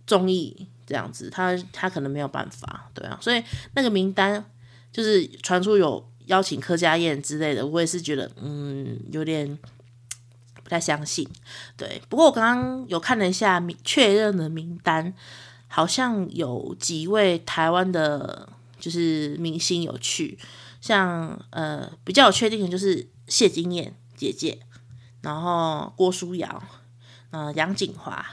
[0.06, 3.42] 综艺这样子，她她可能没有办法，对啊，所以
[3.74, 4.44] 那个名单
[4.92, 6.08] 就是传出有。
[6.26, 9.58] 邀请柯佳燕之类的，我也是觉得嗯有点
[10.64, 11.28] 不太相信。
[11.76, 15.14] 对，不过我刚刚有看了一下确认的名单，
[15.68, 18.48] 好像有几位台湾的，
[18.80, 20.36] 就是明星有去，
[20.80, 24.58] 像呃比较有确定的就是谢金燕姐姐，
[25.20, 26.62] 然后郭书瑶，
[27.30, 28.24] 呃杨谨华、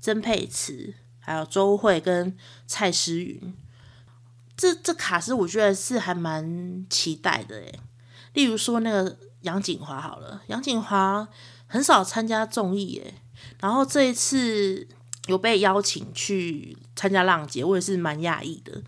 [0.00, 3.54] 曾沛慈，还有周蕙跟蔡诗芸。
[4.56, 7.80] 这这卡司我觉得是还蛮期待的诶，
[8.34, 11.26] 例如说那个杨谨华好了，杨谨华
[11.74, 13.14] 很少参加综艺耶，
[13.60, 14.86] 然后这一次
[15.26, 18.80] 有被邀请去参加浪姐，我也是蛮讶异的。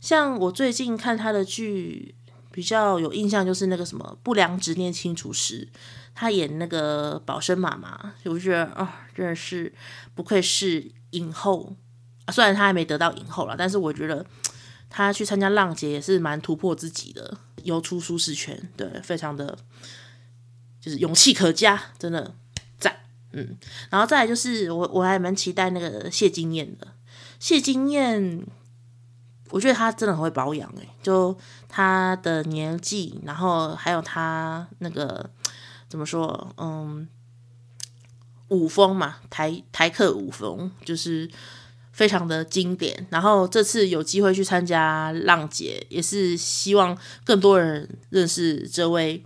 [0.00, 2.14] 像我最近看他的剧
[2.52, 5.68] 比较有印象，就是那个什么《不良执念清除师》，
[6.14, 9.74] 他演那个宝生妈妈，我觉得啊、真的是
[10.14, 11.74] 不愧是影后，
[12.32, 14.24] 虽然他还没得到影后啦，但是我觉得。
[14.92, 19.56] 他去参加浪姐也是蛮突破自己的，游出舒适圈，对，非常的
[20.80, 22.34] 就是勇气可嘉，真的
[22.78, 22.96] 赞。
[23.32, 23.56] 嗯，
[23.90, 26.88] 然后再来就是我我还蛮期待那个谢金燕的。
[27.38, 28.44] 谢金燕，
[29.50, 31.36] 我觉得她真的很会保养诶，就
[31.68, 35.30] 她的年纪，然后还有她那个
[35.88, 37.08] 怎么说，嗯，
[38.48, 41.30] 舞风嘛，台台客舞风就是
[41.92, 43.06] 非常的经典。
[43.10, 49.24] 然后这次有机会去参加浪姐，也是希望更多人认识这位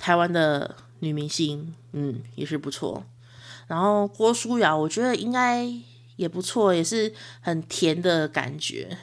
[0.00, 3.04] 台湾的女明星，嗯，也是不错。
[3.66, 5.70] 然后郭书瑶，我觉得应该
[6.16, 8.96] 也不错，也是很甜的感觉。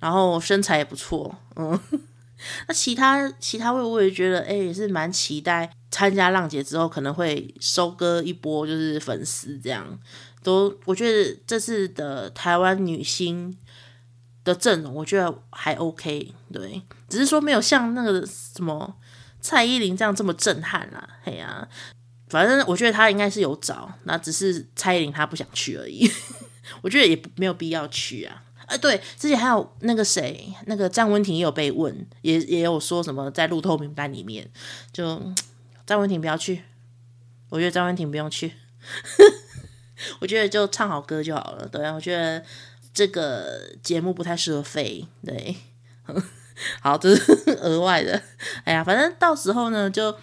[0.00, 1.78] 然后身材也不错，嗯。
[2.66, 9.98] 那其他其他位我也觉得，哎，也是蛮期待参加浪姐之后可能会收割一波，就是粉丝这样。
[10.42, 13.54] 都我觉得这次的台湾女星
[14.42, 16.80] 的阵容，我觉得还 OK，对，
[17.10, 18.96] 只是说没有像那个什么
[19.40, 21.68] 蔡依林这样这么震撼啦，嘿呀、
[22.28, 26.10] 反正我觉得他应该是有找，那只是蔡依林他不想去而已。
[26.82, 28.42] 我觉得也没有必要去啊。
[28.66, 34.48] 啊，对，之前还有那个谁，那个张文婷也有被问，也也有说什么在路透名单里面，
[34.92, 35.20] 就
[35.84, 36.62] 张文婷不要去。
[37.48, 38.52] 我觉得张文婷不用去，
[40.20, 41.66] 我觉得就唱好歌就好了。
[41.66, 42.44] 对啊，我觉得
[42.94, 45.04] 这个节目不太适合飞。
[45.26, 45.56] 对，
[46.80, 47.32] 好，这是
[47.62, 48.22] 额外的。
[48.64, 50.14] 哎呀，反正到时候呢就。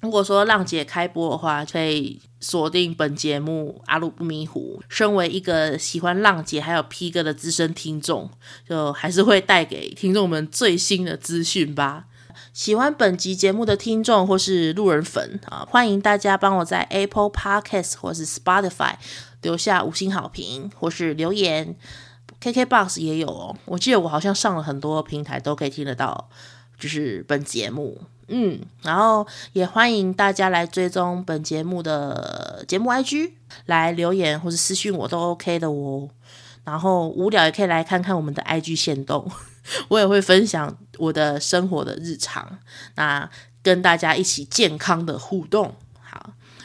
[0.00, 4.78] 如果说浪姐开播的话，可以锁定本节目阿鲁不迷糊。
[4.86, 8.28] 身为一个喜欢浪姐还有 P 哥的资深听众，
[8.68, 12.04] 就还是会带给听众们最新的资讯吧。
[12.52, 18.96] 喜欢本集节目的听众或是路人粉啊，欢迎大家帮我在 Apple Podcast 或是 Spotify
[19.40, 21.74] 留下五星好评或是留言。
[22.44, 26.28] KKBOX 也有哦，我记得我好像上了很多平台都可以听得到，
[26.78, 27.98] 就是本节目。
[28.28, 33.32] 嗯，然后也欢迎大家来追踪本节目的节目 IG，
[33.64, 36.10] 来留言或是私讯我都 OK 的哦。
[36.64, 39.30] 然后无聊也可以来看看我们的 IG 限动，
[39.88, 42.58] 我也会分享我的生活的日常，
[42.96, 43.28] 那
[43.62, 45.74] 跟大家一起健康的互动。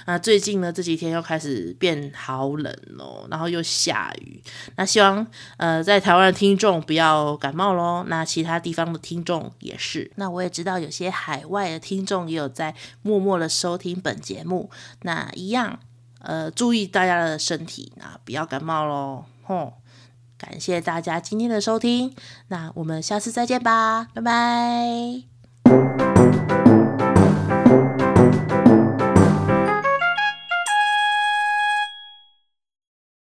[0.10, 4.42] 那最近呢，这几天又开始变好冷哦，然后又下雨。
[4.76, 5.24] 那希望
[5.58, 8.04] 呃，在台湾的听众不要感冒喽。
[8.08, 10.12] 那其他地方的听众也是。
[10.16, 14.72] 那我也知道有些海外的听众也有在默默的收听本节目。
[15.04, 15.78] 那一样，
[16.22, 19.26] 呃，注意大家的身体，那不要感冒喽。
[19.44, 19.74] 吼，
[20.40, 22.16] 感谢大家今天的收听，
[22.48, 25.22] 那我们下次再见吧，拜拜。